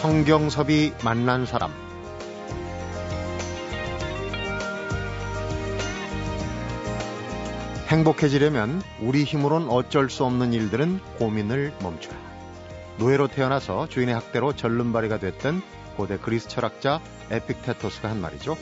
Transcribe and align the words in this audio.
성경섭이 0.00 0.94
만난 1.04 1.44
사람 1.44 1.70
행복해지려면 7.88 8.80
우리 9.02 9.24
힘으론 9.24 9.68
어쩔 9.68 10.08
수 10.08 10.24
없는 10.24 10.54
일들은 10.54 11.00
고민을 11.18 11.74
멈춰라. 11.82 12.16
노예로 12.96 13.28
태어나서 13.28 13.88
주인의 13.88 14.14
학대로 14.14 14.56
절름발이가 14.56 15.18
됐던 15.18 15.60
고대 15.98 16.16
그리스 16.16 16.48
철학자 16.48 17.02
에픽테토스가 17.30 18.08
한 18.08 18.22
말이죠. 18.22 18.56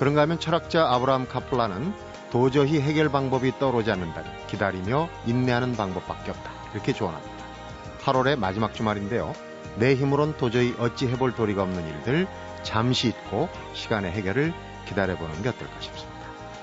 그런가 0.00 0.22
하면 0.22 0.40
철학자 0.40 0.92
아브라함 0.92 1.28
카플라는 1.28 1.94
도저히 2.32 2.80
해결 2.80 3.10
방법이 3.10 3.60
떠오르지 3.60 3.92
않는다니 3.92 4.28
기다리며 4.48 5.08
인내하는 5.24 5.76
방법밖에 5.76 6.32
없다. 6.32 6.50
이렇게 6.72 6.92
조언합니다. 6.92 7.32
8월의 8.00 8.36
마지막 8.40 8.74
주말인데요. 8.74 9.34
내 9.76 9.94
힘으론 9.94 10.36
도저히 10.36 10.74
어찌 10.78 11.08
해볼 11.08 11.34
도리가 11.34 11.62
없는 11.62 11.86
일들 11.86 12.26
잠시 12.62 13.08
잊고 13.08 13.48
시간의 13.74 14.12
해결을 14.12 14.52
기다려보는 14.86 15.42
게 15.42 15.48
어떨까 15.50 15.80
싶습니다. 15.80 16.14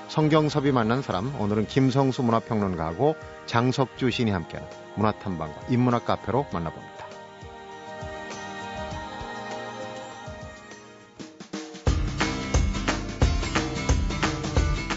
성경섭이 0.08 0.72
만난 0.72 1.02
사람 1.02 1.34
오늘은 1.40 1.68
김성수 1.68 2.24
문화평론가하고 2.24 3.16
장석주 3.46 4.12
신이 4.12 4.32
함께하는 4.32 4.70
문화탐방과 4.96 5.68
인문학 5.70 6.06
카페로 6.06 6.48
만나봅니다. 6.52 7.11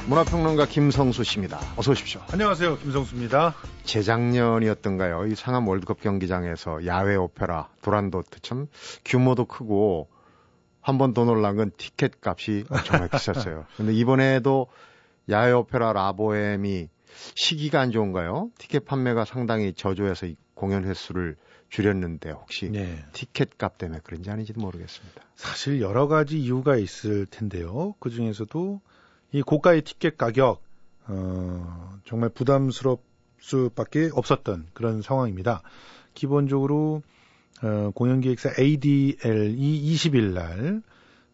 문화평론가 0.08 0.66
김성수 0.66 1.24
씨입니다. 1.24 1.58
어서 1.76 1.92
오십시오. 1.92 2.20
안녕하세요. 2.30 2.78
김성수입니다. 2.78 3.54
재작년이었던가요? 3.84 5.26
이 5.26 5.34
상암 5.34 5.66
월드컵 5.66 6.00
경기장에서 6.02 6.84
야외 6.84 7.16
오페라 7.16 7.68
도란도트 7.82 8.40
참 8.40 8.66
규모도 9.04 9.46
크고 9.46 10.08
한 10.82 10.98
번 10.98 11.14
더 11.14 11.24
놀란 11.24 11.56
건 11.56 11.70
티켓 11.78 12.12
값이 12.20 12.64
정말 12.84 13.08
비쌌어요. 13.08 13.64
근데 13.78 13.94
이번에도 13.94 14.66
야외 15.30 15.52
오페라 15.52 15.94
라보엠이 15.94 16.88
시기가 17.34 17.80
안 17.80 17.90
좋은가요? 17.90 18.50
티켓 18.58 18.84
판매가 18.84 19.24
상당히 19.24 19.72
저조해서 19.72 20.26
공연 20.52 20.84
횟수를 20.84 21.36
줄였는데 21.70 22.30
혹시 22.32 22.68
네. 22.70 23.02
티켓 23.14 23.56
값 23.56 23.78
때문에 23.78 24.00
그런지 24.04 24.30
아닌지도 24.30 24.60
모르겠습니다. 24.60 25.22
사실 25.34 25.80
여러 25.80 26.06
가지 26.08 26.38
이유가 26.38 26.76
있을 26.76 27.24
텐데요. 27.26 27.94
그 27.98 28.10
중에서도 28.10 28.82
이 29.34 29.42
고가의 29.42 29.82
티켓 29.82 30.16
가격 30.16 30.62
어, 31.08 31.98
정말 32.06 32.28
부담스럽 32.28 33.02
수밖에 33.40 34.08
없었던 34.12 34.68
그런 34.72 35.02
상황입니다. 35.02 35.62
기본적으로 36.14 37.02
어, 37.60 37.90
공연기획사 37.96 38.50
ADL이 38.56 39.92
20일 39.92 40.34
날 40.34 40.82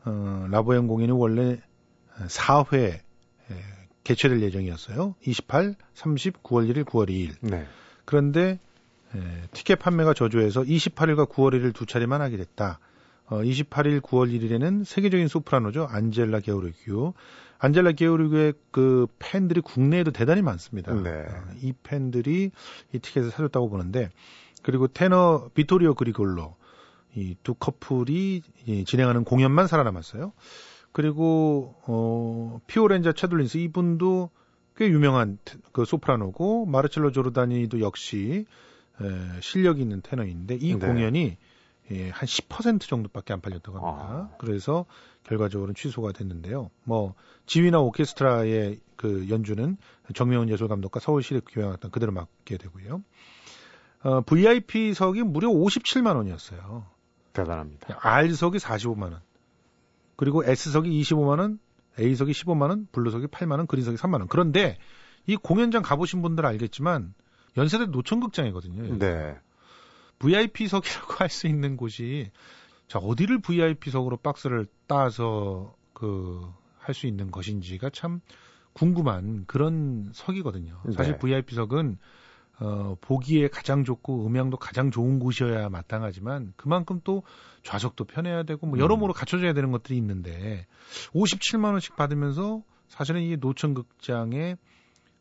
어, 0.06 0.46
라보엠 0.50 0.86
공연이 0.86 1.12
원래 1.12 1.60
4회 2.26 2.74
에, 2.74 3.00
개최될 4.02 4.40
예정이었어요. 4.40 5.14
28, 5.20 5.74
30, 5.92 6.42
9월 6.42 6.72
1일, 6.72 6.84
9월 6.84 7.10
2일. 7.10 7.34
네. 7.42 7.66
그런데 8.06 8.58
에, 9.14 9.20
티켓 9.52 9.78
판매가 9.78 10.14
저조해서 10.14 10.62
28일과 10.62 11.28
9월 11.28 11.52
1일 11.52 11.74
두 11.74 11.84
차례만 11.84 12.22
하게 12.22 12.38
됐다. 12.38 12.80
어, 13.31 13.41
28일, 13.42 14.00
9월 14.00 14.31
1일에는 14.33 14.84
세계적인 14.84 15.28
소프라노죠. 15.28 15.86
안젤라 15.89 16.41
게오르규. 16.41 17.14
안젤라 17.59 17.92
게오르규의 17.92 18.55
그 18.70 19.06
팬들이 19.19 19.61
국내에도 19.61 20.11
대단히 20.11 20.42
많습니다. 20.42 20.92
네. 20.95 21.11
어, 21.11 21.45
이 21.63 21.73
팬들이 21.83 22.51
이 22.92 22.98
티켓을 22.98 23.30
사줬다고 23.30 23.69
보는데 23.70 24.11
그리고 24.63 24.89
테너 24.89 25.48
비토리오 25.55 25.95
그리골로 25.95 26.57
이 27.17 27.35
두 27.42 27.55
커플이 27.55 28.42
진행하는 28.86 29.24
공연만 29.24 29.67
살아남았어요. 29.67 30.33
그리고 30.92 31.74
어 31.86 32.61
피오렌자 32.67 33.13
차돌린스 33.13 33.58
이분도 33.58 34.30
꽤 34.77 34.89
유명한 34.89 35.39
그 35.73 35.85
소프라노고 35.85 36.67
마르첼로 36.67 37.13
조르다니도 37.13 37.80
역시 37.80 38.46
에, 39.01 39.40
실력이 39.40 39.80
있는 39.83 40.01
테너인데 40.02 40.57
이 40.61 40.74
네. 40.74 40.86
공연이 40.86 41.36
예, 41.92 42.11
한 42.11 42.27
10% 42.27 42.83
정도밖에 42.83 43.33
안 43.33 43.40
팔렸다고 43.40 43.78
합니다. 43.78 44.08
아. 44.08 44.36
그래서 44.39 44.86
결과적으로는 45.24 45.74
취소가 45.74 46.12
됐는데요. 46.12 46.70
뭐 46.84 47.14
지휘나 47.46 47.80
오케스트라의 47.80 48.80
그 48.96 49.28
연주는 49.28 49.77
정명훈 50.14 50.48
예술 50.51 50.68
감독과 50.68 51.01
서울시립 51.01 51.46
교향악단 51.51 51.90
그대로 51.90 52.12
맡게 52.12 52.58
되고요. 52.58 53.02
어, 54.02 54.20
VIP석이 54.23 55.23
무려 55.24 55.48
57만 55.48 56.17
원이었어요. 56.17 56.86
대단합니다. 57.33 57.98
R석이 58.01 58.58
45만 58.58 59.02
원. 59.02 59.20
그리고 60.17 60.45
S석이 60.45 60.90
25만 61.02 61.39
원, 61.39 61.58
A석이 61.98 62.33
15만 62.33 62.68
원, 62.68 62.89
블루석이 62.92 63.28
8만 63.28 63.58
원, 63.58 63.67
그린석이 63.67 63.96
3만 63.96 64.14
원. 64.14 64.28
그런데 64.28 64.78
이 65.27 65.36
공연장 65.36 65.83
가보신 65.83 66.22
분들 66.22 66.46
알겠지만 66.46 67.14
연세대 67.57 67.86
노천극장이거든요. 67.86 68.98
네. 68.98 69.36
VIP석이라고 70.20 71.14
할 71.19 71.29
수 71.29 71.48
있는 71.48 71.77
곳이 71.77 72.31
자 72.86 72.98
어디를 73.01 73.41
VIP석으로 73.41 74.19
박스를 74.19 74.67
따서 74.86 75.75
그 75.92 76.61
할 76.81 76.95
수 76.95 77.07
있는 77.07 77.31
것인지가 77.31 77.91
참 77.91 78.20
궁금한 78.73 79.45
그런 79.47 80.11
석이거든요. 80.13 80.81
사실 80.95 81.14
네. 81.14 81.19
VIP석은 81.19 81.98
어, 82.61 82.97
보기에 83.01 83.48
가장 83.48 83.85
좋고 83.85 84.27
음향도 84.27 84.58
가장 84.58 84.91
좋은 84.91 85.19
곳이어야 85.19 85.70
마땅하지만 85.70 86.52
그만큼 86.57 87.01
또 87.05 87.23
좌석도 87.63 88.05
편해야 88.05 88.42
되고 88.42 88.67
뭐 88.67 88.79
여러모로 88.79 89.13
음. 89.13 89.14
갖춰져야 89.14 89.55
되는 89.55 89.70
것들이 89.70 89.97
있는데 89.97 90.67
57만 91.14 91.73
원씩 91.73 91.97
받으면서 91.97 92.63
사실은 92.89 93.23
이 93.23 93.37
노천극장에 93.37 94.57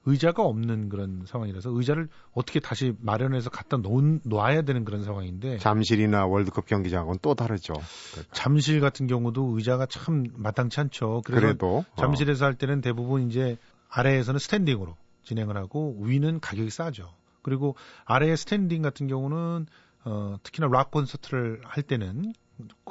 의자가 0.09 0.43
없는 0.43 0.89
그런 0.89 1.23
상황이라서 1.25 1.69
의자를 1.71 2.09
어떻게 2.33 2.59
다시 2.59 2.93
마련해서 2.99 3.49
갖다 3.49 3.77
놓, 3.77 4.19
놔야 4.23 4.63
되는 4.63 4.85
그런 4.85 5.03
상황인데 5.03 5.57
잠실이나 5.57 6.25
월드컵 6.25 6.65
경기장은 6.65 7.17
또 7.21 7.35
다르죠. 7.35 7.73
그러니까. 8.11 8.33
잠실 8.33 8.79
같은 8.79 9.07
경우도 9.07 9.55
의자가 9.57 9.85
참 9.85 10.25
마땅치 10.35 10.79
않죠. 10.79 11.21
그래도 11.25 11.85
어. 11.95 11.95
잠실에서 11.97 12.45
할 12.45 12.55
때는 12.55 12.81
대부분 12.81 13.27
이제 13.29 13.57
아래에서는 13.89 14.39
스탠딩으로 14.39 14.95
진행을 15.23 15.57
하고 15.57 15.97
위는 16.01 16.39
가격이 16.39 16.69
싸죠. 16.69 17.09
그리고 17.41 17.75
아래의 18.05 18.37
스탠딩 18.37 18.81
같은 18.81 19.07
경우는 19.07 19.67
어, 20.05 20.37
특히나 20.43 20.67
락 20.71 20.91
콘서트를 20.91 21.61
할 21.63 21.83
때는 21.83 22.33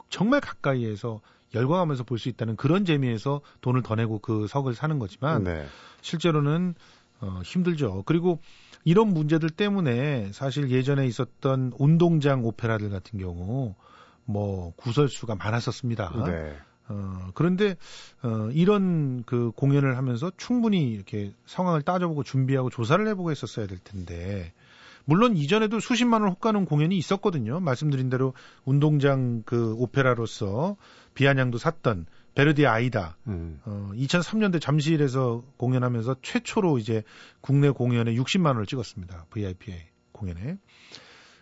정말 0.09 0.41
가까이에서 0.41 1.21
열광하면서 1.55 2.05
볼 2.05 2.19
수 2.19 2.29
있다는 2.29 2.57
그런 2.57 2.85
재미에서 2.85 3.41
돈을 3.61 3.83
더 3.83 3.95
내고 3.95 4.19
그 4.19 4.47
석을 4.47 4.75
사는 4.75 4.99
거지만 4.99 5.45
네. 5.45 5.67
실제로는 6.03 6.75
어, 7.21 7.41
힘들죠. 7.45 8.05
그리고 8.07 8.41
이런 8.85 9.09
문제들 9.09 9.51
때문에 9.51 10.31
사실 10.33 10.71
예전에 10.71 11.07
있었던 11.07 11.73
운동장 11.79 12.45
오페라들 12.45 12.91
같은 12.91 13.19
경우 13.19 13.75
뭐 14.25 14.73
구설수가 14.77 15.35
많았었습니다. 15.35 16.25
네. 16.27 16.57
어, 16.89 17.31
그런데 17.35 17.77
어, 18.23 18.49
이런 18.53 19.23
그 19.25 19.51
공연을 19.57 19.97
하면서 19.97 20.31
충분히 20.37 20.91
이렇게 20.91 21.33
상황을 21.47 21.83
따져보고 21.83 22.23
준비하고 22.23 22.71
조사를 22.71 23.07
해보고 23.09 23.31
했었어야 23.31 23.67
될 23.67 23.79
텐데 23.79 24.53
물론 25.05 25.37
이전에도 25.37 25.81
수십만 25.81 26.23
원 26.23 26.33
혹가는 26.33 26.67
공연이 26.67 26.97
있었거든요. 26.99 27.61
말씀드린 27.61 28.11
대로 28.11 28.35
운동장 28.65 29.43
그 29.45 29.75
오페라로서 29.75 30.77
비아냥도 31.15 31.57
샀던 31.59 32.07
베르디 32.39 32.69
아이다. 32.69 33.17
음. 33.27 33.61
어, 33.65 33.91
2003년대 33.95 34.61
잠실에서 34.61 35.43
공연하면서 35.57 36.19
최초로 36.23 36.79
이제 36.79 37.03
국내 37.41 37.69
공연에 37.69 38.15
60만 38.15 38.47
원을 38.47 38.65
찍었습니다. 38.65 39.27
VIP 39.31 39.75
공연에. 40.13 40.57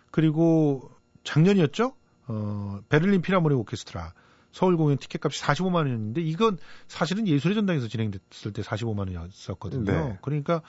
그리고 0.09 0.89
작년이었죠? 1.23 1.93
어, 2.29 2.79
베를린 2.89 3.21
피라모니 3.21 3.53
오케스트라. 3.53 4.13
서울 4.51 4.75
공연 4.75 4.97
티켓값이 4.97 5.39
45만 5.43 5.75
원이었는데 5.75 6.21
이건 6.21 6.57
사실은 6.87 7.27
예술의 7.27 7.53
전당에서 7.53 7.87
진행됐을 7.87 8.53
때 8.53 8.63
45만 8.63 8.97
원이었었거든요. 8.97 9.83
네. 9.83 10.17
그러니까 10.23 10.63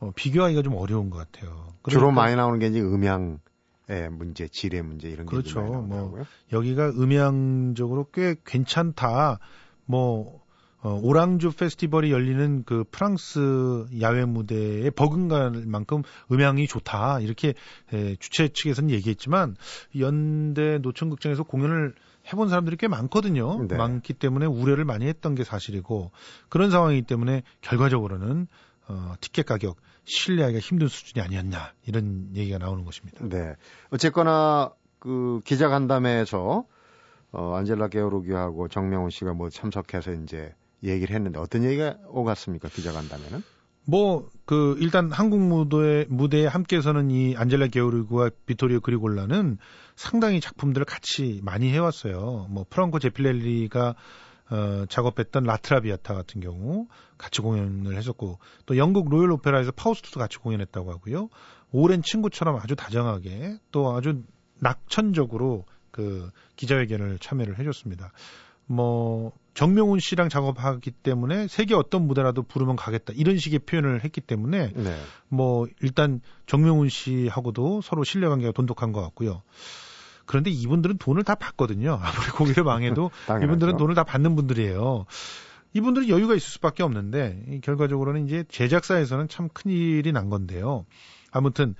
어, 0.00 0.10
비교하기가 0.12 0.62
좀 0.62 0.74
어려운 0.74 1.08
것 1.08 1.18
같아요. 1.18 1.50
그러니까, 1.82 1.90
주로 1.90 2.10
많이 2.10 2.34
나오는 2.34 2.58
게 2.58 2.66
이제 2.66 2.80
음향 2.80 3.38
의 3.90 4.10
문제, 4.10 4.48
질의 4.48 4.82
문제 4.82 5.08
이런 5.08 5.24
그렇죠. 5.24 5.62
게 5.64 5.70
많이 5.70 5.86
뭐 5.86 6.22
여기가 6.52 6.90
음향적으로 6.90 8.10
꽤 8.12 8.36
괜찮다. 8.44 9.38
뭐 9.88 10.46
어, 10.80 11.00
오랑주 11.02 11.52
페스티벌이 11.52 12.12
열리는 12.12 12.62
그 12.64 12.84
프랑스 12.92 13.86
야외 14.00 14.24
무대에 14.24 14.90
버금갈 14.90 15.50
만큼 15.66 16.02
음향이 16.30 16.68
좋다 16.68 17.18
이렇게 17.20 17.54
에, 17.92 18.14
주최 18.16 18.48
측에서는 18.48 18.90
얘기했지만 18.90 19.56
연대 19.98 20.78
노천극장에서 20.78 21.42
공연을 21.42 21.94
해본 22.32 22.48
사람들이 22.48 22.76
꽤 22.76 22.86
많거든요. 22.86 23.66
네. 23.66 23.76
많기 23.76 24.12
때문에 24.12 24.46
우려를 24.46 24.84
많이 24.84 25.06
했던 25.06 25.34
게 25.34 25.42
사실이고 25.42 26.12
그런 26.48 26.70
상황이기 26.70 27.06
때문에 27.06 27.42
결과적으로는 27.62 28.46
어, 28.86 29.14
티켓 29.20 29.46
가격 29.46 29.78
신뢰하기가 30.04 30.60
힘든 30.60 30.86
수준이 30.86 31.24
아니었냐 31.24 31.72
이런 31.86 32.30
얘기가 32.36 32.58
나오는 32.58 32.84
것입니다. 32.84 33.26
네. 33.26 33.54
어쨌거나 33.90 34.70
그 35.00 35.40
기자간담회에서 35.44 36.66
어, 37.32 37.54
안젤라 37.54 37.88
게오르기하고 37.88 38.68
정명훈 38.68 39.10
씨가 39.10 39.34
뭐 39.34 39.50
참석해서 39.50 40.12
이제 40.12 40.54
얘기를 40.82 41.14
했는데 41.14 41.38
어떤 41.38 41.64
얘기가 41.64 41.96
오갔습니까? 42.08 42.68
기자간담회는? 42.68 43.42
뭐, 43.84 44.28
그, 44.44 44.76
일단 44.80 45.10
한국 45.10 45.40
무대, 45.40 46.04
무대에 46.10 46.46
함께 46.46 46.80
서는 46.82 47.10
이 47.10 47.34
안젤라 47.36 47.68
게오르그와 47.68 48.30
비토리오 48.44 48.80
그리골라는 48.80 49.56
상당히 49.96 50.40
작품들을 50.40 50.84
같이 50.84 51.40
많이 51.42 51.70
해왔어요. 51.70 52.48
뭐, 52.50 52.66
프랑코 52.68 52.98
제필렐리가 52.98 53.94
어, 54.50 54.86
작업했던 54.88 55.44
라트라비아타 55.44 56.14
같은 56.14 56.40
경우 56.40 56.86
같이 57.18 57.42
공연을 57.42 57.96
했었고 57.96 58.38
또 58.64 58.76
영국 58.78 59.10
로열 59.10 59.30
오페라에서 59.32 59.72
파우스트도 59.72 60.18
같이 60.18 60.38
공연했다고 60.38 60.90
하고요. 60.90 61.28
오랜 61.70 62.02
친구처럼 62.02 62.56
아주 62.56 62.74
다정하게 62.74 63.58
또 63.72 63.94
아주 63.94 64.22
낙천적으로 64.60 65.66
그 65.98 66.30
기자회견을 66.54 67.18
참여를 67.18 67.58
해줬습니다. 67.58 68.12
뭐 68.66 69.32
정명훈 69.54 69.98
씨랑 69.98 70.28
작업하기 70.28 70.92
때문에 70.92 71.48
세계 71.48 71.74
어떤 71.74 72.06
무대라도 72.06 72.44
부르면 72.44 72.76
가겠다 72.76 73.12
이런 73.16 73.36
식의 73.36 73.58
표현을 73.60 74.04
했기 74.04 74.20
때문에 74.20 74.74
네. 74.76 74.96
뭐 75.26 75.66
일단 75.80 76.20
정명훈 76.46 76.88
씨하고도 76.88 77.80
서로 77.80 78.04
신뢰 78.04 78.28
관계가 78.28 78.52
돈독한 78.52 78.92
것 78.92 79.00
같고요. 79.00 79.42
그런데 80.24 80.50
이분들은 80.50 80.98
돈을 80.98 81.24
다 81.24 81.34
받거든요. 81.34 81.98
아무리 82.00 82.30
고기를 82.30 82.62
망해도 82.62 83.10
이분들은 83.42 83.76
돈을 83.76 83.96
다 83.96 84.04
받는 84.04 84.36
분들이에요. 84.36 85.04
이분들은 85.72 86.08
여유가 86.08 86.36
있을 86.36 86.48
수밖에 86.48 86.84
없는데 86.84 87.58
결과적으로는 87.64 88.26
이제 88.26 88.44
제작사에서는 88.48 89.26
참 89.26 89.48
큰일이 89.48 90.12
난 90.12 90.30
건데요. 90.30 90.86
아무튼 91.32 91.74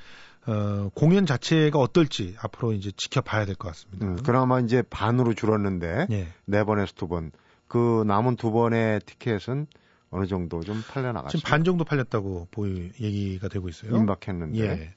어, 0.49 0.91
공연 0.95 1.27
자체가 1.27 1.79
어떨지 1.79 2.35
앞으로 2.41 2.73
이제 2.73 2.91
지켜봐야 2.97 3.45
될 3.45 3.55
것 3.55 3.69
같습니다. 3.69 4.07
음, 4.07 4.17
그나마 4.17 4.61
이제 4.61 4.83
반으로 4.83 5.35
줄었는데 5.35 6.07
예. 6.11 6.29
네 6.47 6.65
번에서 6.65 6.93
두 6.95 7.07
번. 7.07 7.31
그 7.67 8.03
남은 8.07 8.37
두 8.37 8.51
번의 8.51 9.01
티켓은 9.05 9.67
어느 10.11 10.27
정도 10.27 10.61
좀 10.63 10.83
팔려 10.91 11.13
나갔죠. 11.13 11.37
지금 11.37 11.51
반 11.51 11.65
정도 11.65 11.85
팔렸다고 11.85 12.49
보이 12.51 12.91
얘기가 12.99 13.49
되고 13.49 13.69
있어요. 13.69 13.95
임박했는데. 13.95 14.59
예. 14.59 14.95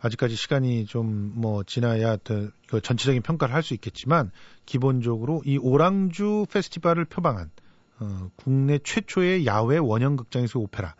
아직까지 0.00 0.36
시간이 0.36 0.84
좀 0.84 1.32
뭐 1.36 1.62
지나야 1.64 2.18
그 2.18 2.80
전체적인 2.82 3.22
평가를 3.22 3.54
할 3.54 3.62
수 3.62 3.72
있겠지만 3.72 4.30
기본적으로 4.66 5.42
이 5.46 5.56
오랑주 5.56 6.46
페스티벌을 6.52 7.06
표방한 7.06 7.50
어, 7.98 8.28
국내 8.36 8.78
최초의 8.78 9.46
야외 9.46 9.78
원형 9.78 10.16
극장에서 10.16 10.58
오페라 10.58 10.94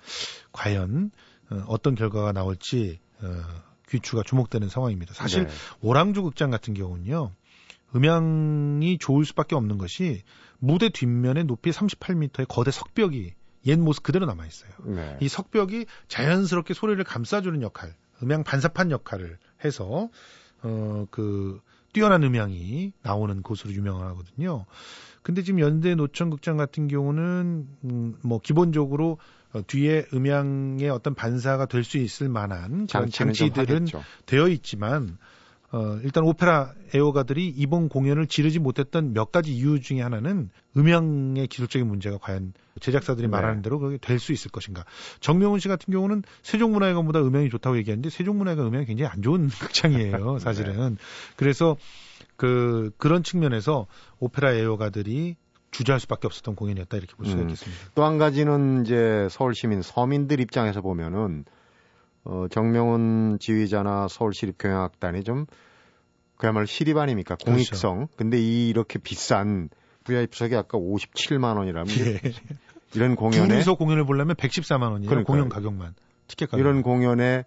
과연 0.53 1.11
어, 1.51 1.65
어떤 1.69 1.95
결과가 1.95 2.33
나올지 2.33 2.99
어, 3.23 3.43
귀추가 3.89 4.23
주목되는 4.25 4.69
상황입니다. 4.69 5.15
사실 5.15 5.47
네. 5.47 5.53
오랑주 5.81 6.23
극장 6.23 6.51
같은 6.51 6.75
경우는요. 6.75 7.33
음향이 7.95 8.99
좋을 8.99 9.25
수밖에 9.25 9.55
없는 9.55 9.79
것이 9.79 10.23
무대 10.59 10.89
뒷면에 10.89 11.45
높이 11.45 11.71
38m의 11.71 12.47
거대 12.49 12.71
석벽이 12.71 13.33
옛 13.67 13.79
모습 13.79 14.03
그대로 14.03 14.27
남아 14.27 14.47
있어요. 14.47 14.71
네. 14.85 15.17
이 15.21 15.29
석벽이 15.29 15.87
자연스럽게 16.09 16.75
소리를 16.75 17.03
감싸주는 17.05 17.63
역할, 17.63 17.95
음향 18.23 18.45
반사판 18.45 18.91
역할을 18.91 19.39
해서 19.65 20.09
어그 20.63 21.61
뛰어난 21.93 22.23
음향이 22.23 22.93
나오는 23.03 23.43
곳으로 23.43 23.73
유명하거든요. 23.73 24.67
근데 25.23 25.43
지금 25.43 25.61
연대 25.61 25.95
노천극장 25.95 26.57
같은 26.57 26.89
경우는 26.89 27.69
음, 27.85 28.15
뭐 28.23 28.39
기본적으로 28.39 29.19
어, 29.57 29.63
뒤에 29.67 30.07
음향의 30.13 30.91
어떤 30.91 31.15
반사가 31.15 31.67
될 31.67 31.85
수 31.87 31.99
있을 31.99 32.29
만한 32.29 32.87
그런 32.89 33.09
장치들은 33.11 33.87
되어 34.27 34.49
있지만 34.49 35.19
어, 35.73 35.99
일단 36.03 36.25
오페라 36.25 36.73
애호가들이 36.95 37.49
이번 37.49 37.89
공연을 37.89 38.27
지르지 38.27 38.59
못했던 38.59 39.13
몇 39.13 39.31
가지 39.33 39.53
이유 39.53 39.81
중에 39.81 40.01
하나는 40.01 40.51
음향의 40.77 41.47
기술적인 41.49 41.87
문제가 41.87 42.19
과연 42.19 42.53
제작사들이 42.81 43.27
네. 43.27 43.31
말하는 43.31 43.63
대로 43.63 43.79
그렇게 43.79 43.99
될 43.99 44.19
수 44.19 44.33
있을 44.33 44.51
것인가. 44.51 44.85
정명훈 45.21 45.61
씨 45.61 45.69
같은 45.69 45.93
경우는 45.93 46.23
세종문화회관보다 46.43 47.21
음향이 47.21 47.51
좋다고 47.51 47.77
얘기했는데 47.79 48.11
세종문화회관 48.11 48.67
음향이 48.67 48.87
굉장히 48.87 49.11
안 49.11 49.23
좋은 49.23 49.49
극장이에요, 49.61 50.35
네. 50.35 50.39
사실은. 50.39 50.95
네. 50.95 50.97
그래서 51.37 51.77
그 52.37 52.91
그런 52.99 53.23
측면에서 53.23 53.87
오페라 54.19 54.55
애호가들이 54.55 55.37
주저할 55.77 56.01
수밖에 56.01 56.27
없었던 56.27 56.55
공연이었다 56.57 56.97
이렇게 56.97 57.15
볼 57.17 57.27
수가 57.27 57.43
음. 57.43 57.49
있겠습니다. 57.51 57.91
또한 57.95 58.17
가지는 58.19 58.83
이제 58.85 59.29
서울 59.31 59.55
시민 59.55 59.83
서민들 59.83 60.41
입장에서 60.41 60.81
보면은 60.81 61.45
어, 62.25 62.47
정명훈 62.51 63.39
지휘자나 63.39 64.09
서울시립경영악단이 64.09 65.23
좀 65.23 65.47
그야말로 66.37 66.67
시립 66.67 66.97
아닙니까? 66.97 67.37
그렇죠. 67.37 67.53
공익성. 67.53 67.97
그렇죠. 67.97 68.13
근데 68.17 68.39
이 68.41 68.69
이렇게 68.69 68.99
비싼 68.99 69.69
VIP석이 70.05 70.57
아까 70.57 70.79
57만 70.79 71.57
원이라면 71.57 71.89
예. 71.99 72.21
이런 72.95 73.15
공연에 73.15 73.49
둘이서 73.49 73.75
공연을 73.75 74.07
보려면 74.07 74.35
114만 74.37 74.93
원이에요. 74.93 75.09
그러니까요. 75.09 75.25
공연 75.25 75.49
가격만. 75.49 75.95
티켓 76.27 76.47
가격. 76.47 76.61
이런 76.61 76.83
공연에 76.83 77.45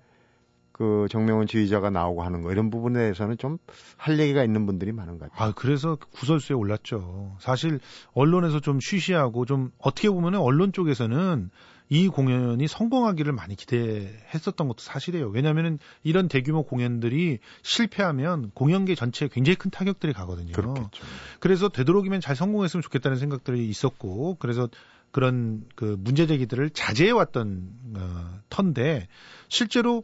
그 0.80 1.08
정명훈 1.12 1.46
지휘자가 1.46 1.90
나오고 1.90 2.24
하는 2.24 2.42
거 2.42 2.54
이런 2.54 2.70
부분에 2.70 2.98
대해서는 3.00 3.38
좀 3.38 3.58
할 3.98 4.18
얘기가 4.18 4.44
있는 4.46 4.66
분들이 4.66 4.94
많은 4.94 5.20
것 5.20 5.30
같아요. 5.30 5.50
아 5.50 5.54
그래서 5.54 5.98
구설수에 6.14 6.56
올랐죠. 6.56 7.36
사실 7.40 7.80
언론에서 8.14 8.62
좀 8.62 8.80
쉬쉬하고 8.80 9.46
좀 9.46 9.72
어떻게 9.78 10.10
보면 10.10 10.36
언론 10.36 10.72
쪽에서는 10.72 11.50
이 11.90 12.08
공연이 12.08 12.66
성공하기를 12.68 13.34
많이 13.34 13.56
기대했었던 13.56 14.68
것도 14.70 14.78
사실이에요. 14.80 15.28
왜냐하면 15.30 15.80
이런 16.04 16.30
대규모 16.30 16.64
공연들이 16.64 17.40
실패하면 17.62 18.52
공연계 18.54 18.96
전체에 18.96 19.28
굉장히 19.30 19.58
큰 19.58 19.70
타격들이 19.70 20.14
가거든요. 20.14 20.54
그렇겠죠. 20.54 21.04
그래서 21.42 21.68
되도록이면 21.68 22.22
잘 22.22 22.36
성공했으면 22.38 22.82
좋겠다는 22.84 23.18
생각들이 23.18 23.68
있었고 23.68 24.38
그래서 24.40 24.70
그런 25.12 25.66
그 25.76 25.98
문제 26.00 26.26
제기들을 26.26 26.70
자제해 26.70 27.12
왔던 27.12 27.70
어, 27.98 28.40
터인데 28.50 29.08
실제로 29.50 30.04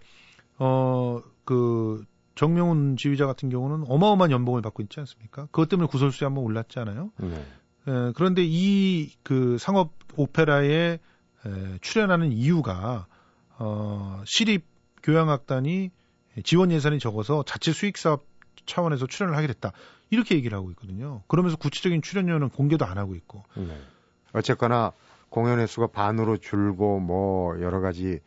어 0.60 1.22
그 1.46 2.04
정명훈 2.34 2.98
지휘자 2.98 3.28
같은 3.28 3.50
경우는 3.50 3.86
어마어마한 3.88 4.32
연봉을 4.32 4.62
받고 4.64 4.82
있지 4.84 5.00
않습니까? 5.00 5.44
그것 5.52 5.70
때문에 5.70 5.88
구설수에 5.88 6.26
한번 6.26 6.44
올랐잖아요. 6.44 7.12
네. 7.18 7.36
에, 7.88 8.12
그런데 8.16 8.42
이 8.44 9.12
그 9.24 9.58
상업 9.60 9.92
오페라의 10.18 11.00
에, 11.46 11.78
출연하는 11.82 12.32
이유가 12.32 13.06
어, 13.58 14.22
시립 14.26 14.66
교향악단이 15.04 15.92
지원 16.44 16.72
예산이 16.72 17.00
적어서 17.00 17.44
자체 17.44 17.72
수익 17.72 17.98
사업 17.98 18.26
차원에서 18.66 19.06
출연을 19.08 19.38
하게 19.38 19.48
됐다. 19.48 19.72
이렇게 20.10 20.36
얘기를 20.36 20.58
하고 20.58 20.72
있거든요. 20.72 21.22
그러면서 21.28 21.56
구체적인 21.58 22.02
출연료는 22.02 22.50
공개도 22.50 22.86
안 22.86 22.98
하고 22.98 23.14
있고. 23.16 23.44
네. 23.56 23.78
어쨌거나 24.34 24.92
공연 25.30 25.60
횟수가 25.60 25.88
반으로 25.88 26.38
줄고 26.38 27.00
뭐 27.00 27.62
여러 27.62 27.80
가지 27.82 28.20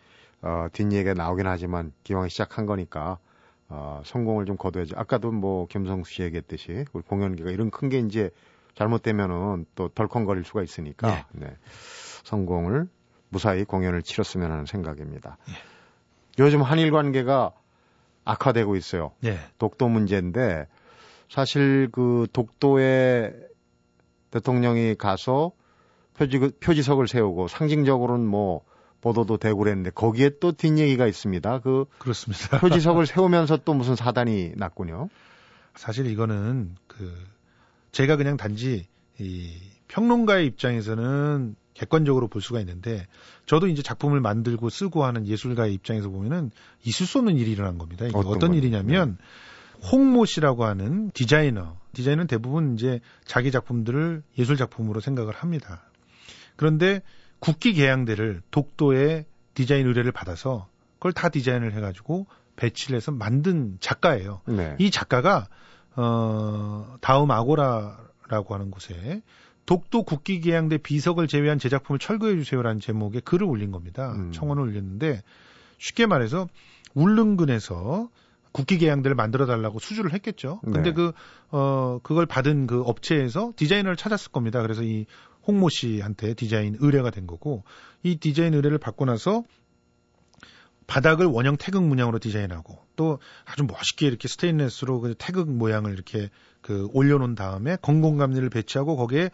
어, 0.43 0.67
뒷얘기가 0.73 1.15
나오긴 1.15 1.47
하지만 1.47 1.93
기왕 2.05 2.29
시작한 2.29 2.67
거니까 2.67 3.19
어, 3.69 4.03
성공을 4.05 4.47
좀 4.47 4.57
거둬야지. 4.57 4.95
아까도 4.97 5.31
뭐 5.31 5.67
김성수 5.67 6.13
씨 6.13 6.23
얘기했듯이 6.23 6.85
우리 6.93 7.03
공연계가 7.03 7.51
이런 7.51 7.71
큰 7.71 7.89
게 7.89 7.99
이제 7.99 8.31
잘못되면은 8.75 9.67
또 9.75 9.89
덜컹거릴 9.89 10.45
수가 10.45 10.63
있으니까 10.63 11.09
네. 11.09 11.47
네. 11.47 11.57
성공을 12.25 12.89
무사히 13.29 13.65
공연을 13.65 14.03
치렀으면 14.03 14.51
하는 14.53 14.67
생각입니다. 14.67 15.37
예. 15.49 15.53
요즘 16.39 16.63
한일 16.63 16.93
관계가 16.93 17.53
악화되고 18.25 18.77
있어요. 18.77 19.13
예. 19.25 19.39
독도 19.59 19.89
문제인데 19.89 20.67
사실 21.29 21.89
그 21.91 22.27
독도에 22.33 23.35
대통령이 24.31 24.95
가서 24.95 25.51
표지, 26.17 26.39
표지석을 26.39 27.09
세우고 27.09 27.49
상징적으로는 27.49 28.27
뭐 28.27 28.63
보도도 29.01 29.37
되고 29.37 29.59
그랬는데 29.59 29.91
거기에 29.91 30.31
또 30.41 30.53
뒷얘기가 30.53 31.07
있습니다. 31.07 31.61
그 31.61 31.85
그렇습니다. 31.99 32.59
표지석을 32.61 33.07
세우면서 33.07 33.59
또 33.59 33.75
무슨 33.75 33.95
사단이 33.97 34.53
났군요. 34.57 35.09
사실 35.75 36.07
이거는 36.07 36.75
그 36.87 37.15
제가 37.93 38.17
그냥 38.17 38.37
단지 38.37 38.87
이 39.19 39.55
평론가의 39.89 40.47
입장에서는 40.47 41.57
객관적으로 41.75 42.27
볼 42.27 42.43
수가 42.43 42.59
있는데 42.61 43.07
저도 43.47 43.69
이제 43.69 43.83
작품을 43.83 44.21
만들고 44.21 44.69
쓰고 44.69 45.05
하는 45.05 45.27
예술가의 45.27 45.73
입장에서 45.75 46.09
보면은 46.09 46.51
있을 46.85 47.07
수 47.07 47.19
없는 47.19 47.37
일이 47.37 47.53
일어난 47.53 47.79
겁니다. 47.79 48.07
이게 48.07 48.17
어떤, 48.17 48.33
어떤 48.33 48.55
일이냐면 48.55 49.17
네. 49.81 49.87
홍모 49.89 50.25
씨라고 50.25 50.65
하는 50.65 51.13
디자이너, 51.13 51.77
디자이너는 51.93 52.27
대부분 52.27 52.75
이제 52.75 53.01
자기 53.25 53.53
작품들을 53.53 54.25
예술 54.37 54.57
작품으로 54.57 55.01
생각을 55.01 55.35
합니다. 55.35 55.83
그런데 56.57 57.01
국기 57.41 57.73
개양대를 57.75 58.43
독도에 58.51 59.27
디자인 59.55 59.87
의뢰를 59.87 60.13
받아서 60.13 60.69
그걸 60.95 61.13
다 61.13 61.29
디자인을 61.29 61.73
해가지고 61.75 62.27
배치를 62.57 62.97
해서 62.97 63.13
만든 63.13 63.77
작가예요. 63.81 64.41
네. 64.47 64.77
이 64.79 64.91
작가가 64.91 65.47
어 65.95 66.97
다음 67.01 67.31
아고라라고 67.31 68.55
하는 68.55 68.71
곳에 68.71 69.23
독도 69.67 70.03
국기계양대 70.03 70.79
비석을 70.79 71.29
제외한 71.29 71.59
제작품을 71.59 71.99
철거해 71.99 72.37
주세요라는 72.37 72.81
제목의 72.81 73.21
글을 73.21 73.47
올린 73.47 73.71
겁니다. 73.71 74.13
음. 74.13 74.33
청원을 74.33 74.63
올렸는데 74.63 75.23
쉽게 75.77 76.07
말해서 76.07 76.49
울릉근에서 76.95 78.09
국기 78.53 78.79
계양들을 78.79 79.15
만들어 79.15 79.47
달라고 79.47 79.79
수주를 79.79 80.15
했겠죠. 80.15 80.61
근데 80.65 80.83
네. 80.83 80.93
그, 80.93 81.13
어, 81.51 82.01
그걸 82.03 82.27
받은 82.27 82.67
그 82.67 82.81
업체에서 82.83 83.53
디자이너를 83.57 83.97
찾았을 83.97 84.33
겁니다. 84.33 84.63
그래서 84.63 84.83
이 84.83 85.05
홍모 85.49 85.71
씨한테 85.71 86.35
디자인 86.35 86.77
의뢰가 86.79 87.11
된 87.11 87.27
거고, 87.27 87.65
이 88.03 88.17
디자인 88.17 88.55
의뢰를 88.55 88.79
받고 88.79 89.07
나서 89.07 89.43
바닥을 90.87 91.27
원형 91.27 91.57
태극 91.57 91.83
문양으로 91.83 92.19
디자인하고, 92.19 92.79
또 92.95 93.19
아주 93.45 93.65
멋있게 93.65 94.07
이렇게 94.07 94.29
스테인레스로 94.29 95.01
그 95.01 95.15
태극 95.19 95.51
모양을 95.51 95.93
이렇게 95.93 96.29
그 96.61 96.89
올려놓은 96.93 97.35
다음에 97.35 97.77
건공감리를 97.81 98.49
배치하고 98.51 98.97
거기에 98.97 99.31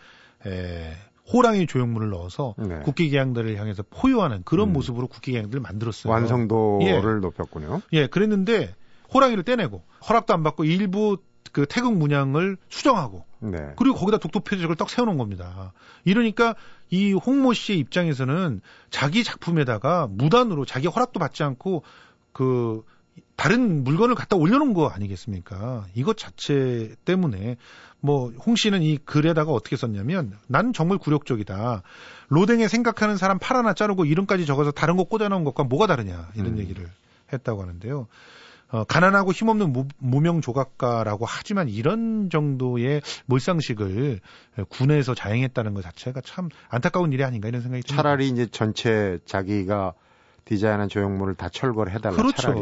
에, 0.46 0.96
호랑이 1.32 1.66
조형물을 1.66 2.10
넣어서 2.10 2.54
네. 2.58 2.80
국기 2.80 3.08
계양들을 3.08 3.56
향해서 3.56 3.82
포효하는 3.88 4.42
그런 4.44 4.68
음. 4.68 4.72
모습으로 4.74 5.08
국기 5.08 5.32
계양들을 5.32 5.60
만들었어요. 5.60 6.12
완성도를 6.12 7.16
예. 7.16 7.20
높였군요. 7.20 7.80
예, 7.92 8.06
그랬는데 8.06 8.74
호랑이를 9.12 9.42
떼내고 9.42 9.82
허락도 10.08 10.34
안 10.34 10.42
받고 10.42 10.64
일부 10.64 11.18
그 11.54 11.66
태극 11.66 11.96
문양을 11.96 12.56
수정하고 12.68 13.24
네. 13.38 13.58
그리고 13.76 13.94
거기다 13.96 14.18
독도 14.18 14.40
표적을 14.40 14.74
딱 14.74 14.90
세워놓은 14.90 15.16
겁니다. 15.16 15.72
이러니까 16.04 16.56
이 16.90 17.12
홍모 17.12 17.54
씨의 17.54 17.78
입장에서는 17.78 18.60
자기 18.90 19.22
작품에다가 19.22 20.08
무단으로 20.10 20.64
자기 20.64 20.88
허락도 20.88 21.20
받지 21.20 21.44
않고 21.44 21.84
그 22.32 22.82
다른 23.36 23.84
물건을 23.84 24.16
갖다 24.16 24.34
올려놓은 24.36 24.74
거 24.74 24.88
아니겠습니까? 24.88 25.86
이것 25.94 26.16
자체 26.18 26.96
때문에 27.04 27.56
뭐 28.00 28.32
홍 28.46 28.56
씨는 28.56 28.82
이 28.82 28.98
글에다가 28.98 29.52
어떻게 29.52 29.76
썼냐면 29.76 30.36
난 30.48 30.72
정말 30.72 30.98
굴욕적이다. 30.98 31.82
로댕에 32.30 32.66
생각하는 32.66 33.16
사람 33.16 33.38
팔 33.38 33.56
하나 33.56 33.74
자르고 33.74 34.06
이름까지 34.06 34.44
적어서 34.44 34.72
다른 34.72 34.96
거 34.96 35.04
꽂아놓은 35.04 35.44
것과 35.44 35.62
뭐가 35.62 35.86
다르냐 35.86 36.30
이런 36.34 36.54
음. 36.54 36.58
얘기를 36.58 36.90
했다고 37.32 37.62
하는데요. 37.62 38.08
어, 38.74 38.82
가난하고 38.82 39.30
힘없는 39.30 39.72
무, 39.72 39.86
무명 39.98 40.40
조각가라고 40.40 41.26
하지만 41.26 41.68
이런 41.68 42.28
정도의 42.28 43.02
몰상식을 43.26 44.18
군에서 44.68 45.14
자행했다는 45.14 45.74
것 45.74 45.82
자체가 45.82 46.20
참 46.22 46.48
안타까운 46.68 47.12
일이 47.12 47.22
아닌가 47.22 47.46
이런 47.46 47.62
생각이 47.62 47.84
듭니다. 47.84 48.02
차라리 48.02 48.28
이제 48.28 48.48
전체 48.50 49.18
자기가 49.26 49.94
디자인한 50.44 50.88
조형물을 50.88 51.36
다 51.36 51.48
철거를 51.48 51.92
해달라. 51.92 52.16
그렇죠. 52.16 52.42
차라리. 52.42 52.60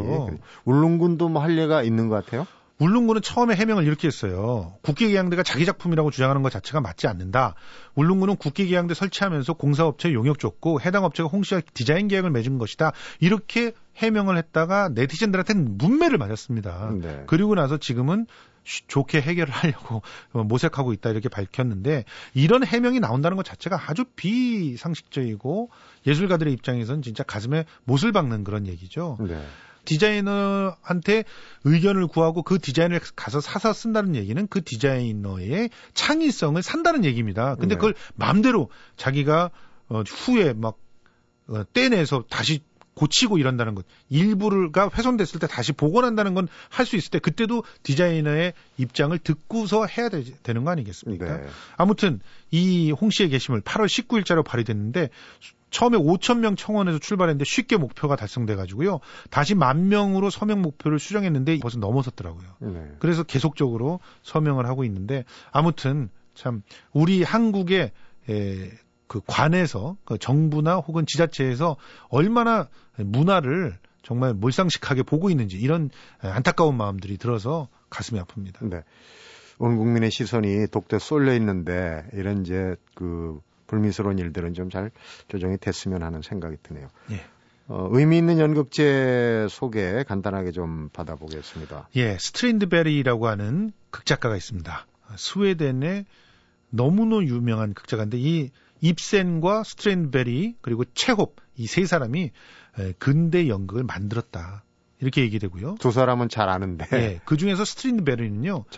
울릉군도 0.65 1.29
뭐 1.29 1.41
할 1.41 1.57
예가 1.57 1.81
있는 1.81 2.09
것 2.09 2.23
같아요. 2.23 2.45
울릉군은 2.79 3.21
처음에 3.21 3.55
해명을 3.55 3.85
이렇게 3.85 4.07
했어요. 4.07 4.75
국기계양대가 4.81 5.43
자기 5.43 5.63
작품이라고 5.65 6.11
주장하는 6.11 6.41
것 6.41 6.51
자체가 6.51 6.81
맞지 6.81 7.07
않는다. 7.07 7.55
울릉군은 7.95 8.35
국기계양대 8.37 8.93
설치하면서 8.93 9.53
공사업체 9.53 10.11
용역 10.13 10.39
줬고 10.39 10.81
해당 10.81 11.03
업체가 11.05 11.29
홍 11.29 11.43
씨와 11.43 11.61
디자인 11.73 12.07
계약을 12.07 12.31
맺은 12.31 12.57
것이다. 12.57 12.91
이렇게 13.19 13.73
해명을 13.97 14.37
했다가 14.37 14.89
네티즌들한테는 14.89 15.77
문매를 15.77 16.17
맞았습니다. 16.17 16.91
네. 16.99 17.23
그리고 17.27 17.53
나서 17.55 17.77
지금은 17.77 18.25
쉬- 18.65 18.87
좋게 18.87 19.21
해결을 19.21 19.53
하려고 19.53 20.01
어, 20.31 20.43
모색하고 20.43 20.93
있다 20.93 21.11
이렇게 21.11 21.29
밝혔는데 21.29 22.05
이런 22.33 22.65
해명이 22.65 22.99
나온다는 23.01 23.37
것 23.37 23.43
자체가 23.45 23.79
아주 23.87 24.05
비상식적이고 24.15 25.69
예술가들의 26.07 26.51
입장에서는 26.53 27.01
진짜 27.01 27.23
가슴에 27.23 27.65
못을 27.83 28.11
박는 28.11 28.43
그런 28.43 28.65
얘기죠. 28.67 29.17
네. 29.21 29.45
디자이너한테 29.85 31.23
의견을 31.63 32.07
구하고 32.07 32.43
그 32.43 32.59
디자인을 32.59 32.99
가서 33.15 33.41
사서 33.41 33.73
쓴다는 33.73 34.15
얘기는 34.15 34.47
그 34.47 34.63
디자이너의 34.63 35.69
창의성을 35.93 36.61
산다는 36.61 37.05
얘기입니다. 37.05 37.55
근데 37.55 37.75
네. 37.75 37.79
그걸 37.79 37.95
마음대로 38.15 38.69
자기가 38.97 39.51
어, 39.89 40.01
후에 40.01 40.53
막 40.53 40.77
어, 41.47 41.63
떼내서 41.73 42.25
다시 42.29 42.61
고치고 42.95 43.37
이런다는 43.37 43.75
것, 43.75 43.85
일부가 44.09 44.89
훼손됐을 44.93 45.39
때 45.39 45.47
다시 45.47 45.71
복원한다는 45.73 46.33
건 46.33 46.47
할 46.69 46.85
수 46.85 46.95
있을 46.95 47.11
때 47.11 47.19
그때도 47.19 47.63
디자이너의 47.83 48.53
입장을 48.77 49.17
듣고서 49.19 49.85
해야 49.85 50.09
되, 50.09 50.23
는거 50.53 50.69
아니겠습니까? 50.71 51.37
네. 51.37 51.47
아무튼 51.77 52.19
이 52.51 52.91
홍 52.91 53.09
씨의 53.09 53.29
게시물 53.29 53.61
8월 53.61 53.85
19일자로 53.85 54.43
발의됐는데 54.45 55.09
처음에 55.71 55.97
5천 55.97 56.37
명 56.39 56.55
청원에서 56.55 56.99
출발했는데 56.99 57.45
쉽게 57.45 57.77
목표가 57.77 58.15
달성돼 58.15 58.55
가지고요. 58.55 58.99
다시 59.31 59.55
만 59.55 59.87
명으로 59.89 60.29
서명 60.29 60.61
목표를 60.61 60.99
수정했는데 60.99 61.57
벌써 61.59 61.79
넘어섰더라고요. 61.79 62.47
네. 62.59 62.91
그래서 62.99 63.23
계속적으로 63.23 63.99
서명을 64.21 64.67
하고 64.67 64.83
있는데 64.83 65.25
아무튼 65.51 66.09
참 66.35 66.61
우리 66.91 67.23
한국의 67.23 67.91
에, 68.29 68.71
그 69.07 69.21
관에서 69.25 69.97
그 70.05 70.17
정부나 70.17 70.77
혹은 70.77 71.05
지자체에서 71.05 71.75
얼마나 72.09 72.67
문화를 72.97 73.77
정말 74.01 74.33
몰상식하게 74.33 75.03
보고 75.03 75.29
있는지 75.29 75.57
이런 75.57 75.89
안타까운 76.19 76.75
마음들이 76.75 77.17
들어서 77.17 77.67
가슴이 77.89 78.19
아픕니다. 78.19 78.69
네. 78.69 78.83
온 79.59 79.77
국민의 79.77 80.11
시선이 80.11 80.67
독도에 80.71 80.99
쏠려 80.99 81.33
있는데 81.35 82.05
이런 82.13 82.41
이제 82.41 82.75
그 82.95 83.39
불미스러운 83.67 84.19
일들은 84.19 84.53
좀 84.53 84.69
잘 84.69 84.91
조정이 85.27 85.57
됐으면 85.57 86.03
하는 86.03 86.21
생각이 86.21 86.57
드네요. 86.63 86.87
예. 87.11 87.21
어, 87.67 87.87
의미 87.91 88.17
있는 88.17 88.39
연극제 88.39 89.47
소개 89.49 90.03
간단하게 90.03 90.51
좀 90.51 90.89
받아보겠습니다. 90.89 91.89
예, 91.95 92.17
스트린드베리라고 92.19 93.27
하는 93.27 93.71
극작가가 93.89 94.35
있습니다. 94.35 94.85
스웨덴의 95.15 96.05
너무나 96.69 97.17
유명한 97.25 97.73
극작가인데 97.73 98.17
이 98.17 98.49
입센과 98.83 99.63
스트린드베리 99.63 100.57
그리고 100.61 100.83
체홉 100.93 101.37
이 101.55 101.67
세 101.67 101.85
사람이 101.85 102.31
에, 102.79 102.93
근대 102.99 103.47
연극을 103.47 103.83
만들었다. 103.83 104.63
이렇게 104.99 105.21
얘기되고요. 105.21 105.75
두 105.79 105.91
사람은 105.91 106.29
잘 106.29 106.49
아는데 106.49 106.85
예, 106.93 107.21
그 107.25 107.37
중에서 107.37 107.65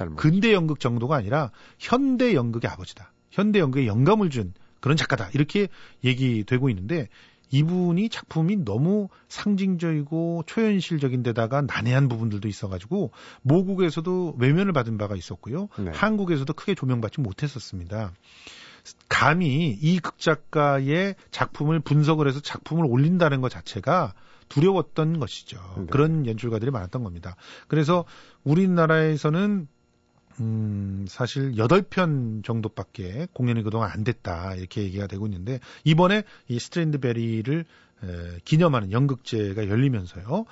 모르. 0.09 0.21
근대 0.21 0.53
연극 0.53 0.79
정도가 0.79 1.15
아니라 1.15 1.51
현대 1.79 2.33
연극의 2.33 2.69
아버지다. 2.69 3.11
현대 3.31 3.59
연극에 3.59 3.85
영감을 3.87 4.29
준 4.29 4.53
그런 4.81 4.97
작가다. 4.97 5.29
이렇게 5.33 5.67
얘기되고 6.03 6.69
있는데 6.69 7.07
이분이 7.51 8.09
작품이 8.09 8.65
너무 8.65 9.07
상징적이고 9.29 10.43
초현실적인 10.47 11.23
데다가 11.23 11.61
난해한 11.61 12.07
부분들도 12.09 12.47
있어가지고 12.47 13.11
모국에서도 13.43 14.35
외면을 14.39 14.73
받은 14.73 14.97
바가 14.97 15.15
있었고요. 15.15 15.69
네. 15.77 15.91
한국에서도 15.93 16.51
크게 16.53 16.75
조명받지 16.75 17.21
못했었습니다. 17.21 18.11
감히 19.09 19.77
이 19.81 19.99
극작가의 19.99 21.15
작품을 21.31 21.79
분석을 21.79 22.27
해서 22.27 22.39
작품을 22.39 22.85
올린다는 22.85 23.41
것 23.41 23.49
자체가 23.49 24.13
두려웠던 24.49 25.19
것이죠. 25.19 25.59
네. 25.77 25.85
그런 25.89 26.27
연출가들이 26.27 26.71
많았던 26.71 27.03
겁니다. 27.03 27.35
그래서 27.67 28.05
우리나라에서는 28.43 29.67
음, 30.41 31.05
사실 31.07 31.53
8편 31.53 32.43
정도밖에 32.43 33.27
공연이 33.33 33.63
그동안 33.63 33.91
안 33.91 34.03
됐다. 34.03 34.55
이렇게 34.55 34.83
얘기가 34.83 35.07
되고 35.07 35.25
있는데, 35.27 35.59
이번에 35.83 36.23
이 36.49 36.59
스트린드베리를 36.59 37.65
에, 38.03 38.39
기념하는 38.43 38.91
연극제가 38.91 39.69
열리면서요. 39.69 40.45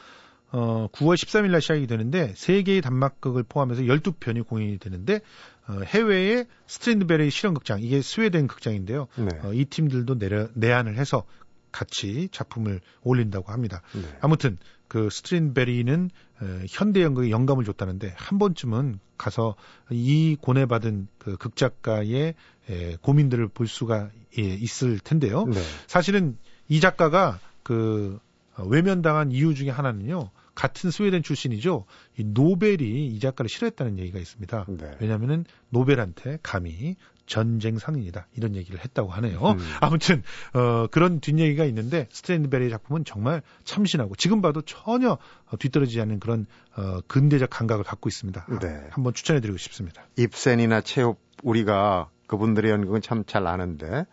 어, 0.53 0.87
9월 0.93 1.15
13일 1.15 1.51
날 1.51 1.61
시작이 1.61 1.85
되는데, 1.87 2.31
3개의 2.33 2.81
단막극을 2.81 3.43
포함해서 3.43 3.81
12편이 3.81 4.47
공연이 4.47 4.77
되는데, 4.77 5.19
어, 5.67 5.79
해외의 5.85 6.45
스트랜드베리 6.67 7.29
실험극장, 7.29 7.81
이게 7.81 8.01
스웨덴 8.01 8.47
극장인데요. 8.47 9.07
네. 9.17 9.27
어, 9.43 9.53
이 9.53 9.65
팀들도 9.65 10.17
내려, 10.17 10.49
내한을 10.53 10.97
해서 10.97 11.25
같이 11.71 12.29
작품을 12.31 12.81
올린다고 13.01 13.51
합니다. 13.51 13.81
네. 13.93 14.01
아무튼 14.21 14.57
그 14.87 15.09
스트린베리는 15.09 16.09
에, 16.41 16.65
현대 16.69 17.01
연극에 17.01 17.31
영감을 17.31 17.65
줬다는데 17.65 18.13
한 18.15 18.37
번쯤은 18.37 18.99
가서 19.17 19.55
이 19.89 20.37
고뇌받은 20.39 21.07
그 21.17 21.37
극작가의 21.37 22.35
에, 22.69 22.95
고민들을 23.01 23.47
볼 23.47 23.67
수가 23.67 24.09
예, 24.37 24.41
있을 24.41 24.99
텐데요. 24.99 25.45
네. 25.45 25.59
사실은 25.87 26.37
이 26.67 26.79
작가가 26.79 27.39
그 27.63 28.19
어, 28.55 28.65
외면당한 28.65 29.31
이유 29.31 29.55
중에 29.55 29.69
하나는요. 29.69 30.29
같은 30.55 30.91
스웨덴 30.91 31.23
출신이죠. 31.23 31.85
이 32.17 32.23
노벨이 32.23 33.07
이 33.07 33.19
작가를 33.19 33.49
싫어했다는 33.49 33.99
얘기가 33.99 34.19
있습니다. 34.19 34.65
네. 34.69 34.91
왜냐하면은 34.99 35.45
노벨한테 35.69 36.39
감히 36.43 36.95
전쟁 37.25 37.79
상인이다 37.79 38.27
이런 38.35 38.55
얘기를 38.55 38.79
했다고 38.83 39.09
하네요. 39.11 39.39
음. 39.39 39.57
아무튼 39.79 40.23
어, 40.53 40.87
그런 40.87 41.21
뒷얘기가 41.21 41.63
있는데 41.65 42.07
스탠드베리의 42.11 42.69
작품은 42.69 43.05
정말 43.05 43.41
참신하고 43.63 44.15
지금 44.15 44.41
봐도 44.41 44.61
전혀 44.61 45.11
어, 45.11 45.57
뒤떨어지지 45.57 46.01
않는 46.01 46.19
그런 46.19 46.45
어, 46.75 46.99
근대적 47.07 47.49
감각을 47.49 47.83
갖고 47.83 48.09
있습니다. 48.09 48.45
아, 48.49 48.59
네. 48.59 48.87
한번 48.89 49.13
추천해드리고 49.13 49.57
싶습니다. 49.57 50.03
입센이나 50.17 50.81
체홉 50.81 51.17
우리가 51.43 52.09
그분들의 52.27 52.71
연극은 52.71 53.01
참 53.01 53.23
잘 53.25 53.47
아는데 53.47 54.05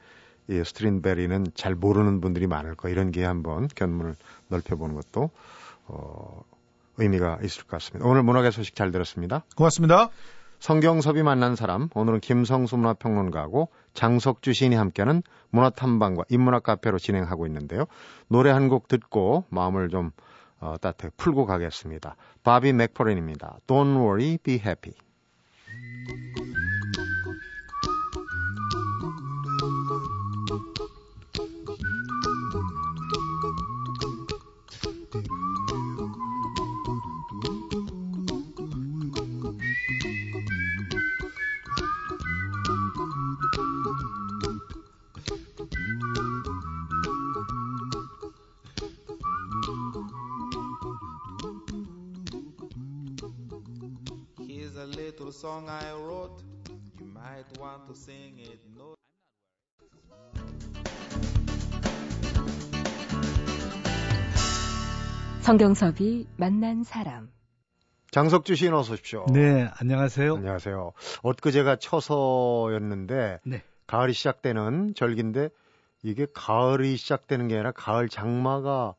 이 0.49 0.62
스트린베리는 0.64 1.47
잘 1.54 1.75
모르는 1.75 2.20
분들이 2.20 2.47
많을 2.47 2.75
거 2.75 2.88
이런 2.88 3.11
게 3.11 3.25
한번 3.25 3.68
견문을 3.68 4.14
넓혀보는 4.49 4.94
것도 4.94 5.30
어, 5.92 6.42
의미가 6.99 7.38
있을 7.42 7.62
것 7.64 7.70
같습니다. 7.73 8.09
오늘 8.09 8.23
문학의 8.23 8.52
소식 8.52 8.75
잘 8.75 8.90
들었습니다. 8.92 9.44
고맙습니다. 9.56 10.11
성경섭이 10.59 11.23
만난 11.23 11.56
사람 11.56 11.88
오늘은 11.94 12.20
김성수 12.20 12.76
문화평론가하고 12.76 13.70
장석주 13.94 14.52
시인이 14.52 14.76
함께하는 14.76 15.23
문화탐방과 15.50 16.25
인문학 16.28 16.62
카페로 16.64 16.99
진행하고 16.99 17.47
있는데요. 17.47 17.87
노래 18.28 18.50
한 18.50 18.68
곡 18.68 18.87
듣고 18.88 19.44
마음을 19.49 19.88
좀 19.88 20.11
어, 20.61 20.76
따뜻하게 20.78 21.14
풀고 21.16 21.47
가겠습니다. 21.47 22.16
바비 22.42 22.75
맥퍼린입니다. 22.75 23.61
Don't 23.66 23.97
worry, 23.97 24.37
be 24.37 24.54
happy. 24.56 24.92
Song 55.50 55.69
I 55.69 55.90
wrote. 55.95 56.42
You 57.00 57.07
might 57.07 57.49
want 57.59 57.83
to 57.88 57.95
sing 57.95 58.38
it. 58.38 58.61
No. 58.76 58.95
성경섭이 65.40 66.28
만난 66.37 66.85
사람. 66.85 67.33
장석주 68.12 68.54
씨 68.54 68.69
어서 68.69 68.92
오십시오. 68.92 69.26
네, 69.33 69.69
안녕하세요. 69.80 70.37
안녕하세요. 70.37 70.92
엊그제가 71.23 71.76
처서였는데 71.76 73.40
네. 73.45 73.62
가을이 73.88 74.12
시작되는 74.12 74.95
절기인데 74.95 75.49
이게 76.04 76.26
가을이 76.33 76.97
시작되는 76.97 77.49
게 77.49 77.54
아니라 77.57 77.73
가을 77.73 78.09
장마가 78.09 78.95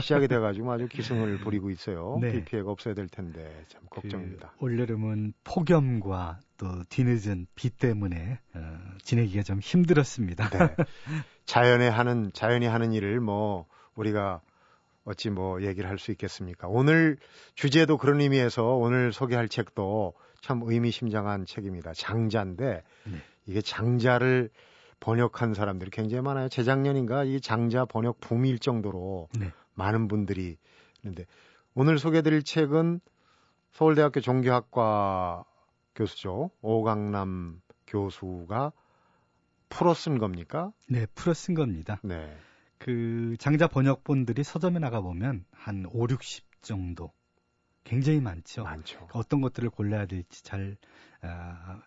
시작이 0.00 0.28
돼가지고 0.28 0.72
아주 0.72 0.88
기승을 0.88 1.38
부리고 1.38 1.70
있어요. 1.70 2.18
네. 2.20 2.32
비 2.32 2.44
피해가 2.44 2.70
없어야 2.70 2.94
될 2.94 3.08
텐데 3.08 3.64
참그 3.68 3.88
걱정입니다. 4.00 4.52
그 4.58 4.64
올여름은 4.64 5.34
폭염과 5.44 6.40
또 6.56 6.84
뒤늦은 6.88 7.46
비 7.54 7.70
때문에 7.70 8.38
어, 8.54 8.78
지내기가 9.02 9.42
좀 9.42 9.60
힘들었습니다. 9.60 10.48
네. 10.50 10.76
자연에 11.44 11.88
하는 11.88 12.30
자연이 12.32 12.66
하는 12.66 12.92
일을 12.92 13.20
뭐 13.20 13.66
우리가 13.94 14.40
어찌 15.04 15.30
뭐 15.30 15.62
얘기를 15.62 15.88
할 15.88 15.98
수 15.98 16.10
있겠습니까? 16.10 16.66
오늘 16.68 17.16
주제도 17.54 17.96
그런 17.96 18.20
의미에서 18.20 18.74
오늘 18.74 19.12
소개할 19.12 19.48
책도 19.48 20.14
참 20.40 20.62
의미심장한 20.64 21.46
책입니다. 21.46 21.92
장자인데 21.94 22.82
네. 23.04 23.22
이게 23.46 23.60
장자를 23.60 24.50
번역한 25.00 25.54
사람들이 25.54 25.90
굉장히 25.90 26.22
많아요. 26.22 26.48
재작년인가 26.48 27.24
이 27.24 27.40
장자 27.40 27.84
번역 27.84 28.20
붐일 28.20 28.58
정도로 28.58 29.28
네. 29.38 29.52
많은 29.76 30.08
분들이 30.08 30.58
있는데 31.02 31.26
오늘 31.74 31.98
소개드릴 31.98 32.42
책은 32.42 33.00
서울대학교 33.70 34.20
종교학과 34.20 35.44
교수죠. 35.94 36.50
오강남 36.62 37.60
교수가 37.86 38.72
풀어 39.68 39.94
쓴 39.94 40.18
겁니까? 40.18 40.72
네, 40.88 41.06
풀어 41.14 41.34
쓴 41.34 41.54
겁니다. 41.54 42.00
네. 42.02 42.36
그 42.78 43.36
장자 43.38 43.68
번역본들이 43.68 44.44
서점에 44.44 44.78
나가 44.78 45.00
보면 45.00 45.44
한 45.52 45.86
5, 45.90 46.06
60 46.10 46.62
정도 46.62 47.12
굉장히 47.84 48.20
많죠. 48.20 48.64
많죠. 48.64 48.96
그러니까 48.96 49.18
어떤 49.18 49.40
것들을 49.40 49.70
골라야 49.70 50.06
될지 50.06 50.42
잘 50.42 50.76
아, 51.22 51.80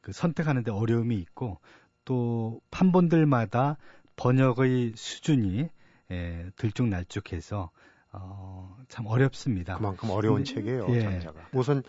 그 0.00 0.12
선택하는데 0.12 0.70
어려움이 0.70 1.16
있고 1.16 1.60
또 2.04 2.60
판본들마다 2.70 3.76
번역의 4.16 4.94
수준이 4.96 5.68
예, 6.10 6.46
들쭉날쭉해서 6.56 7.70
어, 8.12 8.76
참 8.88 9.06
어렵습니다. 9.06 9.76
그만큼 9.76 10.10
어려운 10.10 10.44
근데, 10.44 10.54
책이에요, 10.54 10.86
예. 10.90 11.00
장자가. 11.00 11.48
우선 11.52 11.82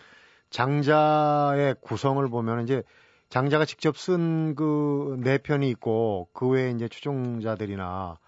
장자의 0.50 1.76
구성을 1.80 2.26
보면 2.28 2.64
이제 2.64 2.82
장자가 3.28 3.64
직접 3.64 3.96
쓴 3.96 4.54
그 4.56 5.16
네 5.22 5.38
편이 5.38 5.68
있고 5.70 6.28
그 6.32 6.48
외에 6.48 6.70
이제 6.72 6.88
추종자들이나 6.88 8.18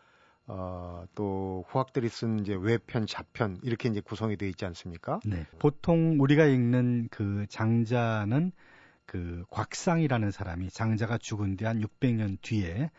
어, 0.47 1.05
또 1.15 1.65
후학들이 1.69 2.09
쓴 2.09 2.41
이제 2.41 2.55
외편, 2.59 3.07
자편 3.07 3.59
이렇게 3.63 3.89
이제 3.89 4.01
구성이 4.01 4.37
되어 4.37 4.49
있지 4.49 4.65
않습니까? 4.67 5.21
네. 5.25 5.47
보통 5.59 6.17
우리가 6.21 6.45
읽는 6.47 7.09
그 7.11 7.47
장자는 7.49 8.53
그 9.07 9.45
곽상이라는 9.51 10.31
사람이 10.31 10.71
장자가 10.71 11.19
죽은 11.19 11.57
뒤 11.57 11.65
한 11.65 11.81
600년 11.81 12.39
뒤에 12.43 12.91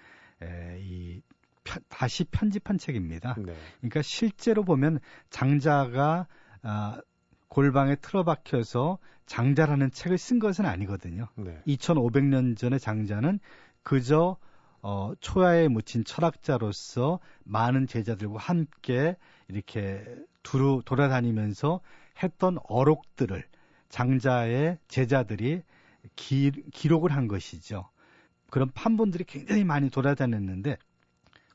에, 0.41 0.77
이 0.79 1.21
편, 1.21 1.42
다시 1.89 2.25
편집한 2.25 2.77
책입니다. 2.77 3.35
네. 3.37 3.55
그러니까 3.79 4.01
실제로 4.01 4.63
보면 4.63 4.99
장자가 5.29 6.27
아, 6.61 7.01
골방에 7.47 7.95
틀어박혀서 7.97 8.97
장자라는 9.25 9.91
책을 9.91 10.17
쓴 10.17 10.39
것은 10.39 10.65
아니거든요. 10.65 11.27
네. 11.35 11.61
2500년 11.67 12.57
전의 12.57 12.79
장자는 12.79 13.39
그저 13.83 14.37
어, 14.81 15.13
초야에 15.21 15.69
묻힌 15.69 16.03
철학자로서 16.03 17.19
많은 17.45 17.87
제자들과 17.87 18.37
함께 18.37 19.15
이렇게 19.47 20.03
두루 20.43 20.81
돌아다니면서 20.83 21.79
했던 22.21 22.57
어록들을 22.67 23.45
장자의 23.87 24.77
제자들이 24.89 25.63
기, 26.17 26.51
기록을 26.73 27.13
한 27.13 27.29
것이죠. 27.29 27.89
그런 28.49 28.69
판본들이 28.71 29.23
굉장히 29.23 29.63
많이 29.63 29.89
돌아다녔는데 29.89 30.77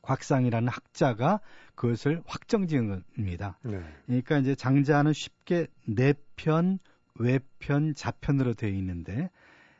곽상이라는 0.01 0.67
학자가 0.67 1.39
그것을 1.75 2.21
확정 2.25 2.67
지은 2.67 2.87
겁니다. 2.87 3.57
네. 3.63 3.81
그러니까 4.05 4.37
이제 4.37 4.55
장자는 4.55 5.13
쉽게 5.13 5.67
내편, 5.85 6.79
외편, 7.15 7.93
자편으로 7.93 8.53
되어 8.53 8.69
있는데 8.69 9.29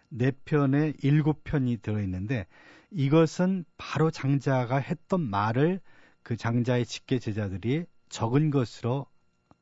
내편에 0.10 0.94
일곱 1.02 1.44
편이 1.44 1.78
들어 1.78 2.02
있는데 2.02 2.48
이것은 2.92 3.66
바로 3.78 4.12
장자가 4.12 4.78
했던 4.78 5.22
말을 5.22 5.80
그 6.24 6.36
장자의 6.36 6.86
직계 6.86 7.20
제자들이 7.20 7.86
적은 8.10 8.50
것으로 8.50 9.06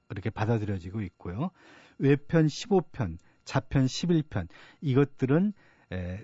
이렇게 0.09 0.29
받아들여지고 0.29 1.01
있고요. 1.01 1.51
외편 1.97 2.47
15편, 2.47 3.17
자편 3.43 3.85
11편 3.85 4.47
이것들은 4.81 5.53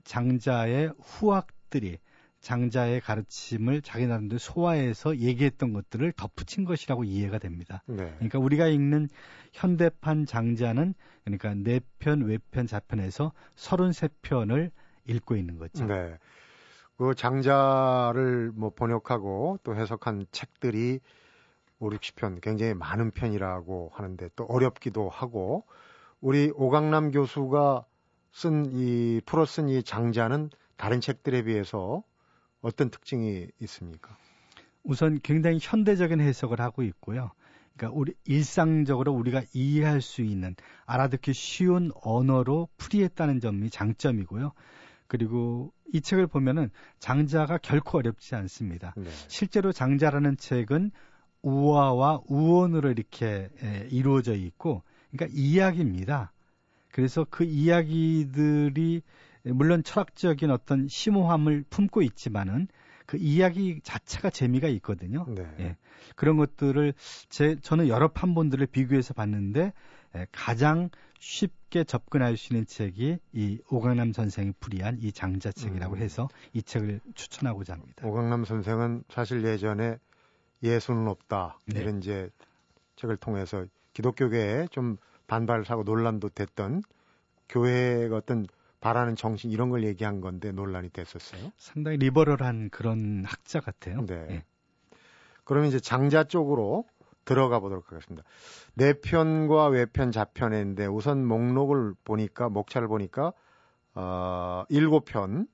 장자의 0.05 0.93
후학들이 0.99 1.97
장자의 2.43 2.99
가르침을 2.99 3.81
자기 3.81 4.05
나름대로 4.05 4.37
소화해서 4.37 5.17
얘기했던 5.17 5.71
것들을 5.71 6.11
덧붙인 6.11 6.65
것이라고 6.65 7.05
이해가 7.05 7.39
됩니다. 7.39 7.81
네. 7.87 8.13
그러니까 8.15 8.37
우리가 8.37 8.67
읽는 8.67 9.07
현대판 9.53 10.25
장자는 10.25 10.93
그러니까 11.23 11.53
내편, 11.55 12.23
외편, 12.25 12.67
자편에서 12.67 13.31
33편을 13.55 14.71
읽고 15.07 15.37
있는 15.37 15.57
거죠. 15.57 15.85
네. 15.85 16.17
그 16.97 17.15
장자를 17.15 18.51
뭐 18.53 18.71
번역하고 18.71 19.59
또 19.63 19.75
해석한 19.75 20.25
책들이 20.31 20.99
5, 21.79 21.89
60편 21.89 22.41
굉장히 22.41 22.73
많은 22.73 23.11
편이라고 23.11 23.91
하는데 23.93 24.29
또 24.35 24.43
어렵기도 24.45 25.09
하고 25.09 25.63
우리 26.19 26.51
오강남 26.53 27.11
교수가 27.11 27.85
쓴 28.33 28.65
이 28.73 29.21
풀어 29.25 29.45
쓴 29.45 29.69
이 29.69 29.81
장자는 29.81 30.49
다른 30.75 30.99
책들에 30.99 31.43
비해서 31.43 32.03
어떤 32.63 32.89
특징이 32.89 33.47
있습니까? 33.59 34.17
우선 34.83 35.19
굉장히 35.21 35.59
현대적인 35.61 36.19
해석을 36.19 36.59
하고 36.59 36.81
있고요. 36.81 37.31
그러니까 37.75 37.97
우리 37.99 38.13
일상적으로 38.25 39.13
우리가 39.13 39.43
이해할 39.53 40.01
수 40.01 40.21
있는 40.21 40.55
알아듣기 40.85 41.33
쉬운 41.33 41.91
언어로 42.01 42.69
풀이했다는 42.77 43.39
점이 43.39 43.69
장점이고요. 43.69 44.53
그리고 45.07 45.73
이 45.91 46.01
책을 46.01 46.27
보면은 46.27 46.71
장자가 46.99 47.59
결코 47.59 47.99
어렵지 47.99 48.35
않습니다. 48.35 48.93
네. 48.97 49.09
실제로 49.27 49.71
장자라는 49.71 50.37
책은 50.37 50.91
우화와 51.41 52.21
우원으로 52.27 52.89
이렇게 52.89 53.49
이루어져 53.89 54.33
있고, 54.33 54.83
그러니까 55.11 55.35
이야기입니다. 55.37 56.31
그래서 56.91 57.25
그 57.29 57.43
이야기들이 57.43 59.01
물론 59.43 59.83
철학적인 59.83 60.51
어떤 60.51 60.87
심오함을 60.87 61.65
품고 61.69 62.01
있지만은 62.01 62.67
그 63.05 63.17
이야기 63.17 63.81
자체가 63.83 64.29
재미가 64.29 64.67
있거든요. 64.69 65.25
네. 65.27 65.45
예. 65.59 65.77
그런 66.15 66.37
것들을 66.37 66.93
제 67.29 67.57
저는 67.61 67.87
여러 67.87 68.07
판본들을 68.07 68.65
비교해서 68.67 69.13
봤는데 69.13 69.73
예, 70.15 70.27
가장 70.31 70.89
쉽게 71.19 71.83
접근할 71.83 72.37
수 72.37 72.53
있는 72.53 72.65
책이 72.65 73.17
이 73.33 73.59
오강남 73.69 74.13
선생이 74.13 74.53
풀이한 74.59 74.99
이 74.99 75.11
장자책이라고 75.11 75.95
음. 75.95 76.01
해서 76.01 76.29
이 76.53 76.61
책을 76.61 77.01
추천하고자 77.15 77.73
합니다. 77.73 78.07
오강남 78.07 78.45
선생은 78.45 79.03
사실 79.09 79.43
예전에 79.43 79.97
예수는 80.61 81.07
없다 81.07 81.59
네. 81.67 81.81
이런 81.81 81.97
이제 81.99 82.29
책을 82.95 83.17
통해서 83.17 83.65
기독교계에 83.93 84.67
좀 84.71 84.97
반발을 85.27 85.65
사고 85.65 85.83
논란도 85.83 86.29
됐던 86.29 86.83
교회의 87.49 88.11
어떤 88.13 88.45
바라는 88.83 89.15
정신 89.15 89.49
이런 89.49 89.69
걸 89.69 89.85
얘기한 89.85 90.19
건데 90.19 90.51
논란이 90.51 90.89
됐었어요. 90.89 91.53
상당히 91.57 91.95
리버럴한 91.97 92.69
그런 92.69 93.23
학자 93.25 93.61
같아요. 93.61 94.05
네. 94.05 94.27
예. 94.29 94.43
그러면 95.45 95.69
이제 95.69 95.79
장자 95.79 96.25
쪽으로 96.25 96.85
들어가 97.23 97.59
보도록 97.59 97.89
하겠습니다. 97.91 98.27
내편과 98.73 99.67
외편 99.67 100.11
자편인데 100.11 100.85
우선 100.87 101.25
목록을 101.25 101.93
보니까 102.03 102.49
목차를 102.49 102.89
보니까 102.89 103.31
어, 103.95 104.65
7편 104.69 105.47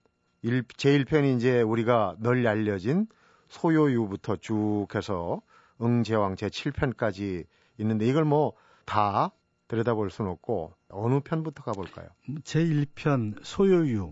제1편이 0.43 1.37
이제 1.37 1.61
우리가 1.61 2.15
널리 2.19 2.47
알려진 2.47 3.05
소요유부터 3.49 4.37
쭉 4.37 4.87
해서 4.95 5.41
응제왕 5.79 6.33
제7편까지 6.35 7.45
있는데 7.77 8.07
이걸 8.07 8.25
뭐 8.25 8.53
다 8.89 9.31
들여다볼 9.69 10.09
수는 10.09 10.31
없고 10.31 10.73
어느 10.89 11.21
편부터 11.21 11.63
가볼까요? 11.63 12.07
제 12.43 12.59
1편 12.65 13.39
소요유 13.43 14.11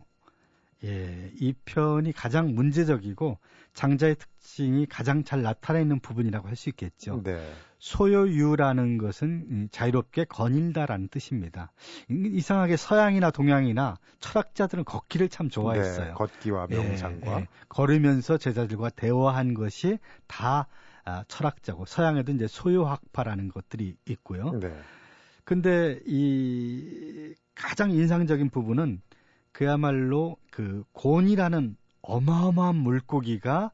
예, 0.84 1.32
이 1.40 1.54
편이 1.66 2.14
가장 2.14 2.54
문제적이고 2.54 3.40
장자의 3.74 4.16
특징이 4.16 4.86
가장 4.86 5.24
잘 5.24 5.42
나타내는 5.42 6.00
부분이라고 6.00 6.48
할 6.48 6.56
수 6.56 6.70
있겠죠. 6.70 7.22
네. 7.24 7.52
소요유라는 7.80 8.98
것은 9.00 9.70
자유롭게 9.72 10.26
거닐다라는 10.26 11.08
뜻입니다. 11.10 11.72
이상하게 12.10 12.78
서양이나 12.78 13.32
동양이나 13.32 13.98
철학자들은 14.20 14.84
걷기를 14.84 15.30
참 15.30 15.50
좋아했어요. 15.50 16.08
네, 16.08 16.14
걷기와 16.14 16.68
예, 16.72 16.76
명상과 16.76 17.32
예, 17.32 17.42
예. 17.42 17.48
걸으면서 17.70 18.38
제자들과 18.38 18.90
대화한 18.92 19.54
것이 19.56 19.98
다 20.28 20.68
아, 21.06 21.24
철학자고 21.28 21.86
서양에도 21.86 22.32
이제 22.34 22.48
소요학파라는 22.48 23.50
것들이 23.50 23.96
있고요. 24.10 24.52
네. 24.60 24.72
근데 25.48 26.02
이 26.06 27.34
가장 27.56 27.92
인상적인 27.92 28.50
부분은 28.50 29.02
그야말로 29.54 30.36
그 30.52 30.84
곤이라는 30.92 31.78
어마어마한 32.02 32.76
물고기가 32.76 33.72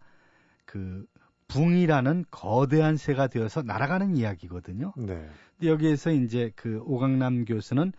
그 0.66 1.08
붕이라는 1.48 2.26
거대한 2.30 2.96
새가 2.96 3.26
되어서 3.26 3.64
날아가는 3.64 4.16
이야기거든요. 4.16 4.94
네. 4.98 5.28
근데 5.58 5.72
여기에서 5.72 6.12
이제 6.12 6.52
그 6.56 6.80
오강남 6.86 7.46
교수는 7.46 7.92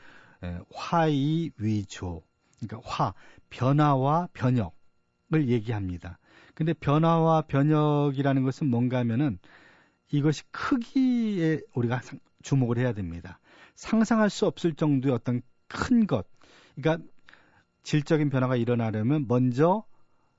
화이 0.73 1.51
위조, 1.59 2.23
그러니까 2.61 2.89
화 2.89 3.13
변화와 3.51 4.29
변혁을 4.35 5.49
얘기합니다. 5.49 6.21
근데 6.55 6.75
변화와 6.75 7.43
변혁이라는 7.49 8.45
것은 8.45 8.69
뭔가 8.69 8.99
하면은 8.99 9.41
이것이 10.13 10.45
크기에 10.53 11.61
우리가 11.75 12.03
주목을 12.43 12.79
해야 12.79 12.93
됩니다. 12.93 13.41
상상할 13.75 14.31
수 14.31 14.47
없을 14.47 14.75
정도의 14.75 15.15
어떤 15.15 15.43
큰 15.69 16.07
것. 16.07 16.27
그러니까 16.75 17.05
질적인 17.83 18.31
변화가 18.31 18.57
일어나려면 18.57 19.27
먼저 19.29 19.85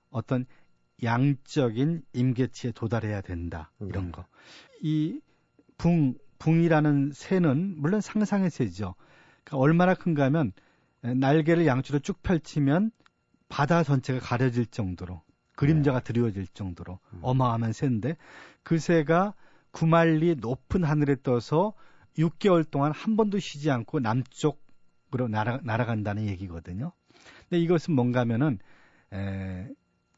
어떤 0.09 0.45
양적인 1.03 2.03
임계치에 2.13 2.71
도달해야 2.71 3.21
된다. 3.21 3.71
이런 3.81 4.05
네. 4.05 4.11
거. 4.11 4.25
이 4.81 5.19
붕, 5.77 6.15
붕이라는 6.39 7.11
새는 7.13 7.75
물론 7.77 8.01
상상의 8.01 8.49
새죠. 8.49 8.95
그러니까 9.43 9.57
얼마나 9.57 9.93
큰가 9.93 10.23
하면 10.25 10.53
날개를 11.01 11.65
양쪽으로 11.67 11.99
쭉 11.99 12.21
펼치면 12.23 12.91
바다 13.49 13.83
전체가 13.83 14.19
가려질 14.19 14.65
정도로 14.67 15.21
그림자가 15.55 15.99
네. 15.99 16.03
드리워질 16.03 16.47
정도로 16.47 16.99
음. 17.13 17.19
어마어마한 17.21 17.73
새인데 17.73 18.17
그 18.63 18.79
새가 18.79 19.33
구말리 19.71 20.35
높은 20.35 20.83
하늘에 20.83 21.15
떠서 21.21 21.73
6개월 22.17 22.69
동안 22.69 22.91
한 22.91 23.17
번도 23.17 23.39
쉬지 23.39 23.71
않고 23.71 23.99
남쪽으로 23.99 25.27
날아, 25.29 25.59
날아간다는 25.63 26.27
얘기거든요. 26.27 26.91
근데 27.49 27.61
이것은 27.61 27.93
뭔가 27.93 28.21
하면은 28.21 28.59
에, 29.13 29.67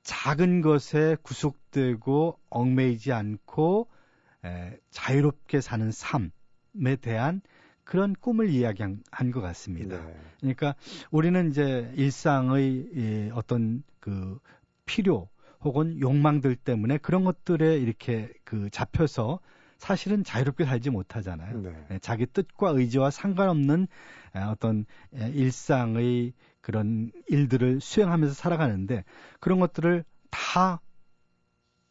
작은 0.04 0.62
것에 0.62 1.18
구속되고 1.22 2.40
얽매이지 2.50 3.12
않고 3.12 3.88
에, 4.46 4.78
자유롭게 4.92 5.62
사는 5.62 5.92
삶에 5.92 6.96
대한 7.02 7.42
그런 7.84 8.14
꿈을 8.20 8.50
이야기한 8.50 9.02
것 9.34 9.42
같습니다. 9.42 10.06
네. 10.06 10.16
그러니까 10.40 10.76
우리는 11.10 11.50
이제 11.50 11.92
일상의 11.96 12.90
이 12.94 13.32
어떤 13.34 13.82
그 14.00 14.40
필요 14.86 15.30
혹은 15.62 16.00
욕망들 16.00 16.56
때문에 16.56 16.98
그런 16.98 17.24
것들에 17.24 17.78
이렇게 17.78 18.32
그 18.44 18.70
잡혀서 18.70 19.40
사실은 19.78 20.24
자유롭게 20.24 20.66
살지 20.66 20.90
못하잖아요. 20.90 21.62
네. 21.62 21.88
예, 21.92 22.00
자기 22.00 22.26
뜻과 22.26 22.72
의지와 22.72 23.12
상관없는 23.12 23.88
어떤 24.52 24.86
일상의 25.14 26.34
그런 26.62 27.12
일들을 27.28 27.80
수행하면서 27.80 28.34
살아가는데 28.34 29.04
그런 29.40 29.60
것들을 29.60 30.04
다 30.30 30.82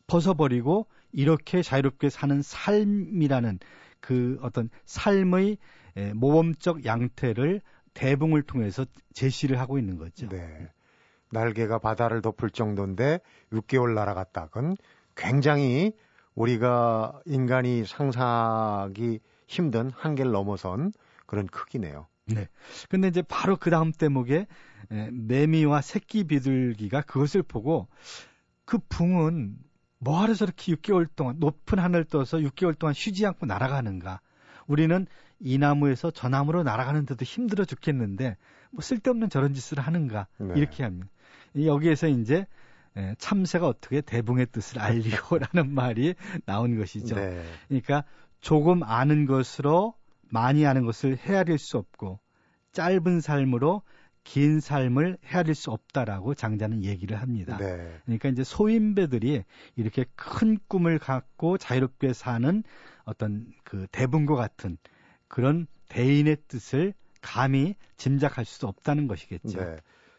벗어버리고 0.06 0.86
이렇게 1.12 1.62
자유롭게 1.62 2.10
사는 2.10 2.42
삶이라는 2.42 3.58
그 4.00 4.38
어떤 4.42 4.68
삶의 4.84 5.58
모범적 6.14 6.84
양태를 6.84 7.62
대붕을 7.94 8.42
통해서 8.42 8.84
제시를 9.14 9.58
하고 9.58 9.78
있는 9.78 9.96
거죠. 9.96 10.28
네. 10.28 10.68
날개가 11.32 11.78
바다를 11.78 12.20
덮을 12.20 12.50
정도인데 12.50 13.20
6개월 13.50 13.94
날아갔다. 13.94 14.46
그건 14.48 14.76
굉장히 15.16 15.92
우리가 16.36 17.20
인간이 17.24 17.84
상상하기 17.84 19.18
힘든 19.48 19.90
한계를 19.90 20.30
넘어선 20.30 20.92
그런 21.26 21.46
크기네요. 21.46 22.06
네. 22.26 22.48
근데 22.88 23.08
이제 23.08 23.22
바로 23.22 23.56
그 23.56 23.70
다음 23.70 23.90
대목에 23.90 24.46
매미와 25.10 25.80
새끼 25.80 26.24
비둘기가 26.24 27.02
그것을 27.02 27.42
보고 27.42 27.88
그 28.64 28.78
붕은 28.88 29.56
뭐하러 29.98 30.34
저렇게 30.34 30.74
6개월 30.74 31.08
동안 31.16 31.36
높은 31.38 31.78
하늘 31.78 32.04
떠서 32.04 32.38
6개월 32.38 32.78
동안 32.78 32.94
쉬지 32.94 33.26
않고 33.26 33.46
날아가는가? 33.46 34.20
우리는 34.66 35.06
이 35.38 35.58
나무에서 35.58 36.10
저 36.10 36.28
나무로 36.28 36.62
날아가는데도 36.62 37.24
힘들어 37.24 37.64
죽겠는데 37.64 38.36
뭐 38.70 38.82
쓸데없는 38.82 39.30
저런 39.30 39.54
짓을 39.54 39.78
하는가? 39.78 40.26
네. 40.38 40.54
이렇게 40.56 40.82
합니다. 40.82 41.08
여기에서 41.56 42.08
이제 42.08 42.46
참새가 43.18 43.66
어떻게 43.66 44.00
대붕의 44.00 44.46
뜻을 44.52 44.80
알리고라는 44.80 45.72
말이 45.74 46.14
나온 46.44 46.78
것이죠. 46.78 47.16
네. 47.16 47.42
그러니까 47.68 48.04
조금 48.40 48.82
아는 48.82 49.26
것으로 49.26 49.94
많이 50.28 50.66
아는 50.66 50.84
것을 50.84 51.16
헤아릴 51.16 51.58
수 51.58 51.78
없고 51.78 52.20
짧은 52.72 53.20
삶으로 53.20 53.82
긴 54.24 54.58
삶을 54.58 55.18
헤아릴 55.24 55.54
수 55.54 55.70
없다라고 55.70 56.34
장자는 56.34 56.84
얘기를 56.84 57.20
합니다. 57.20 57.56
네. 57.58 58.00
그러니까 58.04 58.28
이제 58.28 58.42
소인배들이 58.42 59.44
이렇게 59.76 60.04
큰 60.16 60.58
꿈을 60.66 60.98
갖고 60.98 61.58
자유롭게 61.58 62.12
사는 62.12 62.64
어떤 63.04 63.46
그 63.62 63.86
대분과 63.92 64.34
같은 64.34 64.78
그런 65.28 65.66
대인의 65.88 66.38
뜻을 66.48 66.92
감히 67.20 67.74
짐작할 67.96 68.44
수 68.44 68.66
없다는 68.66 69.06
것이겠죠. 69.06 69.60
네. 69.60 69.76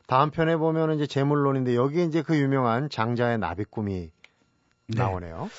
다음 0.07 0.31
편에 0.31 0.55
보면 0.55 0.95
이제 0.95 1.05
제물론인데 1.05 1.75
여기에 1.75 2.05
이제 2.05 2.21
그 2.21 2.37
유명한 2.39 2.89
장자의 2.89 3.37
나비 3.37 3.65
꿈이 3.65 4.09
네. 4.87 4.97
나오네요. 4.97 5.49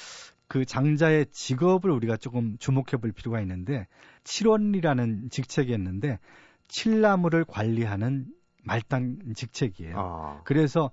그 0.48 0.64
장자의 0.64 1.26
직업을 1.26 1.90
우리가 1.90 2.16
조금 2.16 2.56
주목해 2.58 2.96
볼 3.00 3.12
필요가 3.12 3.40
있는데 3.42 3.86
칠원이라는 4.24 5.28
직책이었는데 5.30 6.18
칠나무를 6.66 7.44
관리하는 7.44 8.26
말단 8.64 9.34
직책이에요. 9.34 9.94
아. 9.98 10.40
그래서 10.44 10.90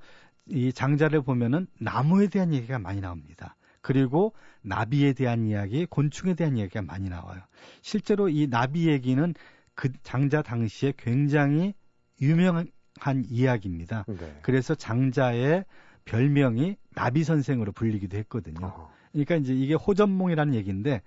이 0.48 0.74
장자를 0.74 1.22
보면은 1.22 1.68
나무에 1.80 2.28
대한 2.28 2.54
얘기가 2.54 2.78
많이 2.78 3.00
나옵니다. 3.00 3.56
그리고 3.80 4.34
나비에 4.64 5.14
대한 5.14 5.46
이야기, 5.46 5.86
곤충에 5.86 6.34
대한 6.34 6.58
이야기가 6.58 6.82
많이 6.82 7.08
나와요. 7.08 7.42
실제로 7.82 8.28
이 8.28 8.48
나비 8.48 8.90
얘기는 8.90 9.34
그 9.76 9.92
장자 10.04 10.42
당시에 10.42 10.94
굉장히 10.98 11.74
유명 12.22 12.66
한 13.00 13.26
이야기입니다. 13.30 14.06
네. 14.08 14.40
그래서 14.42 14.76
장자의 14.76 15.66
별명이 16.06 16.78
나비 16.94 17.24
선생으로 17.24 17.72
불리기도 17.72 18.18
했거든요. 18.18 18.66
어. 18.66 18.94
그러니까 19.12 19.36
이제 19.36 19.54
이게 19.54 19.74
호전몽이라는 19.74 20.54
얘기인데, 20.54 21.02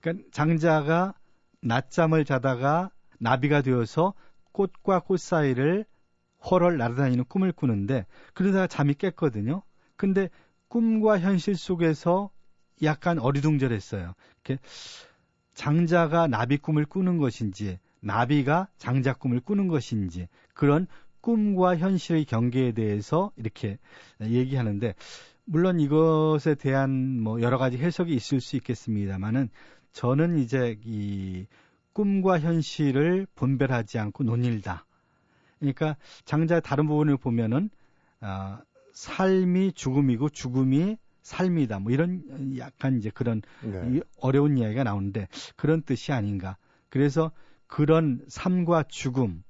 그러니까 0.00 0.28
장자가 0.32 1.14
낮잠을 1.60 2.24
자다가 2.24 2.90
나비가 3.18 3.62
되어서 3.62 4.14
꽃과 4.52 5.00
꽃 5.00 5.20
사이를 5.20 5.84
헐헐 6.50 6.76
날아다니는 6.76 7.24
꿈을 7.24 7.52
꾸는데 7.52 8.04
그러다가 8.34 8.66
잠이 8.66 8.94
깼거든요. 8.94 9.62
근데 9.96 10.28
꿈과 10.68 11.20
현실 11.20 11.54
속에서 11.54 12.30
약간 12.82 13.18
어리둥절했어요. 13.18 14.14
이렇게 14.44 14.60
장자가 15.54 16.26
나비 16.26 16.58
꿈을 16.58 16.84
꾸는 16.84 17.18
것인지 17.18 17.78
나비가 18.00 18.68
장자 18.78 19.14
꿈을 19.14 19.40
꾸는 19.40 19.68
것인지 19.68 20.28
그런 20.54 20.88
꿈과 21.22 21.78
현실의 21.78 22.26
경계에 22.26 22.72
대해서 22.72 23.32
이렇게 23.36 23.78
얘기하는데 24.20 24.94
물론 25.44 25.80
이것에 25.80 26.54
대한 26.54 27.20
뭐 27.20 27.40
여러 27.40 27.58
가지 27.58 27.78
해석이 27.78 28.14
있을 28.14 28.40
수 28.40 28.56
있겠습니다만은 28.56 29.48
저는 29.92 30.38
이제 30.38 30.78
이 30.84 31.46
꿈과 31.92 32.40
현실을 32.40 33.26
분별하지 33.34 33.98
않고 33.98 34.24
논일다. 34.24 34.86
그러니까 35.58 35.96
장자의 36.24 36.62
다른 36.62 36.86
부분을 36.86 37.16
보면은 37.16 37.70
아, 38.20 38.60
삶이 38.92 39.72
죽음이고 39.72 40.30
죽음이 40.30 40.96
삶이다. 41.22 41.78
뭐 41.78 41.92
이런 41.92 42.56
약간 42.58 42.98
이제 42.98 43.10
그런 43.10 43.42
네. 43.62 44.00
어려운 44.20 44.58
이야기가 44.58 44.84
나오는데 44.84 45.28
그런 45.56 45.82
뜻이 45.82 46.12
아닌가. 46.12 46.56
그래서 46.88 47.30
그런 47.66 48.24
삶과 48.28 48.84
죽음, 48.88 49.44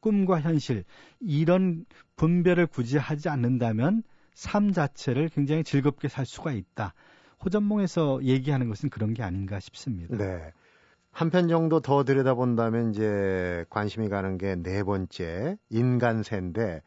꿈과 0.00 0.40
현실 0.40 0.84
이런 1.20 1.84
분별을 2.16 2.66
굳이 2.66 2.98
하지 2.98 3.28
않는다면 3.28 4.02
삶 4.34 4.72
자체를 4.72 5.28
굉장히 5.28 5.64
즐겁게 5.64 6.08
살 6.08 6.26
수가 6.26 6.52
있다. 6.52 6.94
호전몽에서 7.44 8.22
얘기하는 8.22 8.68
것은 8.68 8.90
그런 8.90 9.14
게 9.14 9.22
아닌가 9.22 9.60
싶습니다. 9.60 10.16
네. 10.16 10.52
한편 11.12 11.48
정도 11.48 11.80
더 11.80 12.04
들여다본다면 12.04 12.90
이제 12.90 13.64
관심이 13.68 14.08
가는 14.08 14.38
게 14.38 14.54
네 14.56 14.82
번째 14.82 15.56
인간세인데 15.68 16.82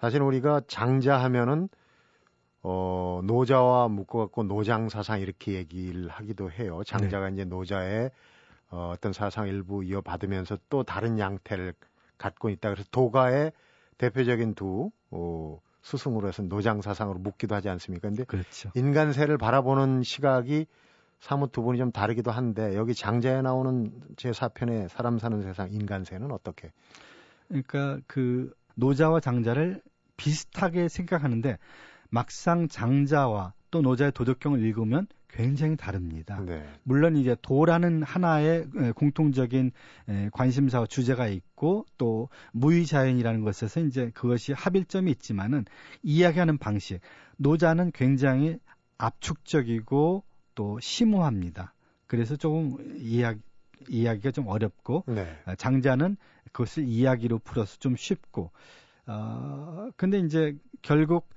사실 0.00 0.22
우리가 0.22 0.62
장자하면은 0.66 1.68
어 2.62 3.20
노자와 3.24 3.88
묶어갖고 3.88 4.44
노장 4.44 4.88
사상 4.88 5.20
이렇게 5.20 5.52
얘기를 5.52 6.08
하기도 6.08 6.50
해요. 6.50 6.82
장자가 6.86 7.28
네. 7.28 7.34
이제 7.34 7.44
노자의 7.44 8.10
어, 8.70 8.92
어떤 8.94 9.12
사상 9.12 9.48
일부 9.48 9.84
이어받으면서 9.84 10.58
또 10.68 10.82
다른 10.82 11.18
양태를 11.18 11.74
갖고 12.20 12.50
있다. 12.50 12.68
그래서 12.70 12.86
도가의 12.92 13.52
대표적인 13.98 14.54
두 14.54 14.90
어, 15.10 15.60
스승으로 15.82 16.28
해서 16.28 16.42
노장 16.42 16.82
사상으로 16.82 17.18
묻기도 17.18 17.54
하지 17.54 17.68
않습니까? 17.70 18.08
근데 18.08 18.24
그렇죠. 18.24 18.70
인간세를 18.74 19.38
바라보는 19.38 20.02
시각이 20.02 20.66
사뭇 21.18 21.52
두 21.52 21.62
분이 21.62 21.78
좀 21.78 21.90
다르기도 21.90 22.30
한데 22.30 22.76
여기 22.76 22.94
장자에 22.94 23.42
나오는 23.42 23.92
제 24.16 24.30
4편의 24.30 24.88
사람 24.88 25.18
사는 25.18 25.42
세상 25.42 25.72
인간세는 25.72 26.30
어떻게? 26.30 26.72
그러니까 27.48 27.98
그 28.06 28.52
노자와 28.74 29.20
장자를 29.20 29.82
비슷하게 30.16 30.88
생각하는데 30.88 31.58
막상 32.10 32.68
장자와 32.68 33.54
또 33.70 33.82
노자의 33.82 34.12
도덕경을 34.12 34.62
읽으면 34.64 35.06
굉장히 35.32 35.76
다릅니다. 35.76 36.40
네. 36.44 36.64
물론 36.82 37.16
이제 37.16 37.36
도라는 37.40 38.02
하나의 38.02 38.66
공통적인 38.94 39.72
관심사와 40.32 40.86
주제가 40.86 41.28
있고 41.28 41.86
또 41.98 42.28
무의자연이라는 42.52 43.42
것에서 43.42 43.80
이제 43.80 44.10
그것이 44.14 44.52
합일점이 44.52 45.10
있지만은 45.12 45.64
이야기하는 46.02 46.58
방식 46.58 47.00
노자는 47.36 47.92
굉장히 47.92 48.58
압축적이고 48.98 50.24
또 50.54 50.80
심오합니다. 50.80 51.74
그래서 52.06 52.36
조금 52.36 52.76
이야기 52.98 53.40
이야기가 53.88 54.30
좀 54.30 54.46
어렵고 54.46 55.04
네. 55.06 55.38
어, 55.46 55.54
장자는 55.54 56.16
그것을 56.52 56.84
이야기로 56.84 57.38
풀어서 57.38 57.78
좀 57.78 57.96
쉽고 57.96 58.50
어 59.06 59.88
근데 59.96 60.18
이제 60.18 60.56
결국 60.82 61.28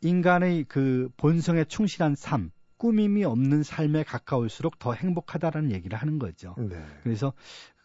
인간의 0.00 0.64
그 0.64 1.10
본성에 1.16 1.64
충실한 1.64 2.14
삶 2.14 2.50
꾸밈이 2.80 3.24
없는 3.24 3.62
삶에 3.62 4.04
가까울수록 4.04 4.78
더 4.78 4.94
행복하다라는 4.94 5.70
얘기를 5.70 5.98
하는 5.98 6.18
거죠. 6.18 6.54
네. 6.56 6.82
그래서 7.02 7.34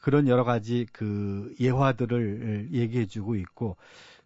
그런 0.01 0.29
여러 0.29 0.45
가지 0.45 0.85
그 0.93 1.53
예화들을 1.59 2.69
얘기해 2.71 3.05
주고 3.05 3.35
있고 3.35 3.75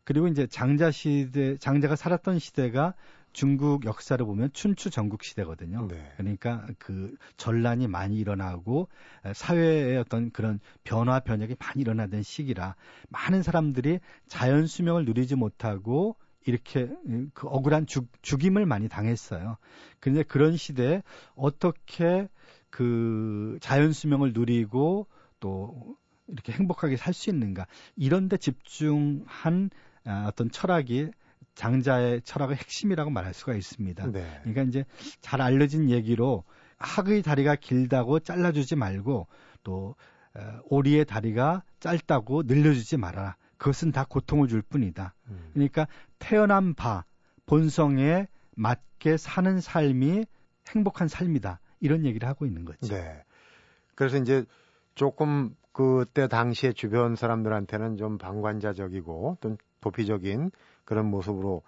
그리고 0.04 0.28
이제 0.28 0.46
장자 0.46 0.92
시대 0.92 1.58
장자가 1.58 1.96
살았던 1.96 2.38
시대가 2.38 2.94
중국 3.34 3.86
역사를 3.86 4.24
보면 4.24 4.52
춘추 4.54 4.92
전국 4.92 5.24
시대거든요. 5.24 5.88
네. 5.88 6.12
그러니까 6.18 6.68
그 6.78 7.16
전란이 7.38 7.88
많이 7.88 8.18
일어나고 8.20 8.90
사회의 9.34 9.98
어떤 9.98 10.30
그런 10.30 10.60
변화 10.84 11.20
변혁이 11.20 11.56
많이 11.58 11.82
일어나던 11.82 12.22
시기라 12.22 12.76
많은 13.10 13.42
사람들이 13.42 14.00
자연 14.28 14.68
수명을 14.68 15.06
누리지 15.06 15.36
못하고 15.36 16.16
이렇게 16.46 16.90
그 17.34 17.48
억울한 17.48 17.86
죽, 17.86 18.08
죽임을 18.22 18.66
많이 18.66 18.88
당했어요. 18.88 19.58
근데 20.00 20.24
그런 20.24 20.58
시대에 20.58 21.04
어떻게 21.36 22.28
그 22.70 23.58
자연 23.62 23.92
수명을 23.92 24.34
누리고 24.34 25.08
또 25.40 25.96
이렇게 26.28 26.52
행복하게 26.54 26.98
살 26.98 27.14
수 27.14 27.30
있는가 27.30 27.66
이런 27.96 28.30
데 28.30 28.38
집중한 28.38 29.70
아, 30.06 30.26
어떤 30.28 30.50
철학이 30.50 31.12
장자의 31.56 32.22
철학의 32.22 32.56
핵심이라고 32.58 33.10
말할 33.10 33.34
수가 33.34 33.54
있습니다. 33.54 34.12
네. 34.12 34.40
그러니까 34.44 34.64
이제 34.64 34.86
잘 35.20 35.42
알려진 35.42 35.90
얘기로 35.90 36.44
학의 36.78 37.22
다리가 37.22 37.56
길다고 37.56 38.20
잘라주지 38.20 38.76
말고 38.76 39.28
또 39.64 39.96
어, 40.36 40.60
오리의 40.66 41.06
다리가 41.06 41.64
짧다고 41.80 42.44
늘려주지 42.44 42.98
말아라. 42.98 43.36
그것은 43.60 43.92
다 43.92 44.06
고통을 44.10 44.48
줄 44.48 44.64
뿐이다. 44.64 45.14
음. 45.28 45.52
그러니까 45.54 45.88
태어난 46.18 46.74
바 46.74 47.04
본성에 47.46 48.28
맞게 48.56 49.18
사는 49.18 49.60
삶이 49.60 50.26
행복한 50.70 51.08
삶이다. 51.08 51.60
이런 51.80 52.06
얘기를 52.06 52.28
하고 52.28 52.46
있는 52.46 52.66
거죠. 52.66 52.88
네. 52.88 53.24
그래서 53.96 54.18
이제 54.18 54.46
조금 54.96 55.56
그때 55.72 56.28
당시에 56.28 56.74
주변 56.74 57.16
사람들한테는 57.16 57.98
좀 57.98 58.18
방관자적이고 58.18 59.38
좀 59.42 59.58
도피적인 59.82 60.52
그런 60.86 61.06
모습으로 61.06 61.62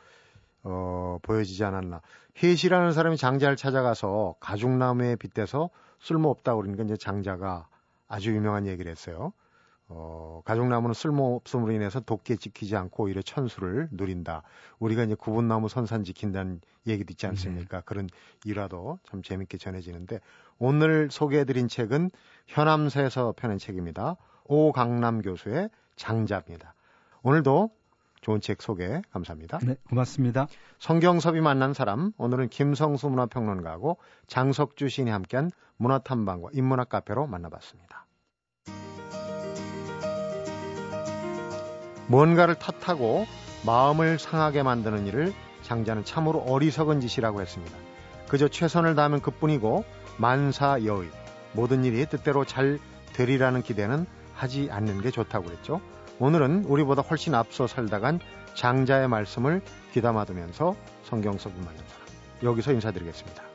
어, 0.64 1.18
보여지지 1.22 1.64
않았나. 1.64 2.02
혜시라는 2.42 2.94
사람이 2.94 3.18
장자를 3.18 3.56
찾아가서 3.58 4.36
가죽나무에 4.40 5.16
빗대서 5.18 5.70
쓸모없다고 6.00 6.62
그러니까 6.62 6.84
이제 6.84 6.96
장자가 6.96 7.68
아주 8.08 8.34
유명한 8.34 8.68
얘기를 8.68 8.90
했어요. 8.90 9.34
어, 9.94 10.42
가죽나무는 10.46 10.94
쓸모없음으로 10.94 11.74
인해서 11.74 12.00
도끼에 12.00 12.38
찍히지 12.38 12.76
않고 12.76 13.04
오히려 13.04 13.22
천수를 13.22 13.90
누린다. 13.92 14.44
우리가 14.80 15.04
이제 15.04 15.16
구분나무 15.16 15.68
선산 15.70 16.04
지킨다는 16.04 16.62
얘기도 16.88 17.12
있지 17.12 17.28
않습니까? 17.28 17.78
네. 17.78 17.84
그런 17.86 18.10
일화도 18.46 19.00
참 19.04 19.22
재밌게 19.22 19.58
전해지는데 19.58 20.20
오늘 20.60 21.10
소개해드린 21.12 21.68
책은 21.68 22.12
현암사에서 22.48 23.34
펴낸 23.36 23.58
책입니다. 23.58 24.16
오강남 24.46 25.22
교수의 25.22 25.70
장자입니다. 25.96 26.74
오늘도 27.24 27.72
좋은 28.22 28.40
책 28.40 28.62
소개 28.62 29.02
감사합니다. 29.12 29.60
네, 29.64 29.76
고맙습니다. 29.90 30.48
성경섭이 30.80 31.42
만난 31.42 31.74
사람 31.74 32.14
오늘은 32.18 32.50
김성수 32.50 33.10
문화평론가하고 33.10 33.98
장석주 34.28 34.90
시인이 34.90 35.12
함께한 35.12 35.52
문화탐방과 35.78 36.50
인문학 36.54 36.90
카페로 36.90 37.28
만나봤습니다. 37.28 38.06
뭔가를 42.12 42.56
탓하고 42.56 43.26
마음을 43.65 44.19
상하게 44.19 44.63
만드는 44.63 45.08
일을 45.08 45.34
장자는 45.63 46.04
참으로 46.04 46.39
어리석은 46.39 47.00
짓이라고 47.00 47.39
했습니다. 47.41 47.78
그저 48.28 48.50
최선을 48.50 48.95
다하면 48.95 49.21
그뿐이고 49.21 49.86
만사여의 50.17 51.10
모든 51.54 51.86
일이 51.86 52.06
뜻대로 52.06 52.43
잘 52.43 52.80
되리라는 53.13 53.62
기대는 53.62 54.06
하지 54.34 54.67
않는 54.69 55.02
게 55.02 55.10
좋다고 55.10 55.45
그랬죠. 55.45 55.80
오늘은 56.19 56.65
우리보다 56.65 57.02
훨씬 57.02 57.34
앞서 57.34 57.65
살다간 57.65 58.19
장자의 58.56 59.08
말씀을 59.08 59.62
귀담아 59.93 60.26
두면서 60.26 60.76
성경 61.04 61.38
속을 61.38 61.58
만난 61.60 61.78
사람 61.88 62.08
여기서 62.43 62.74
인사드리겠습니다. 62.74 63.51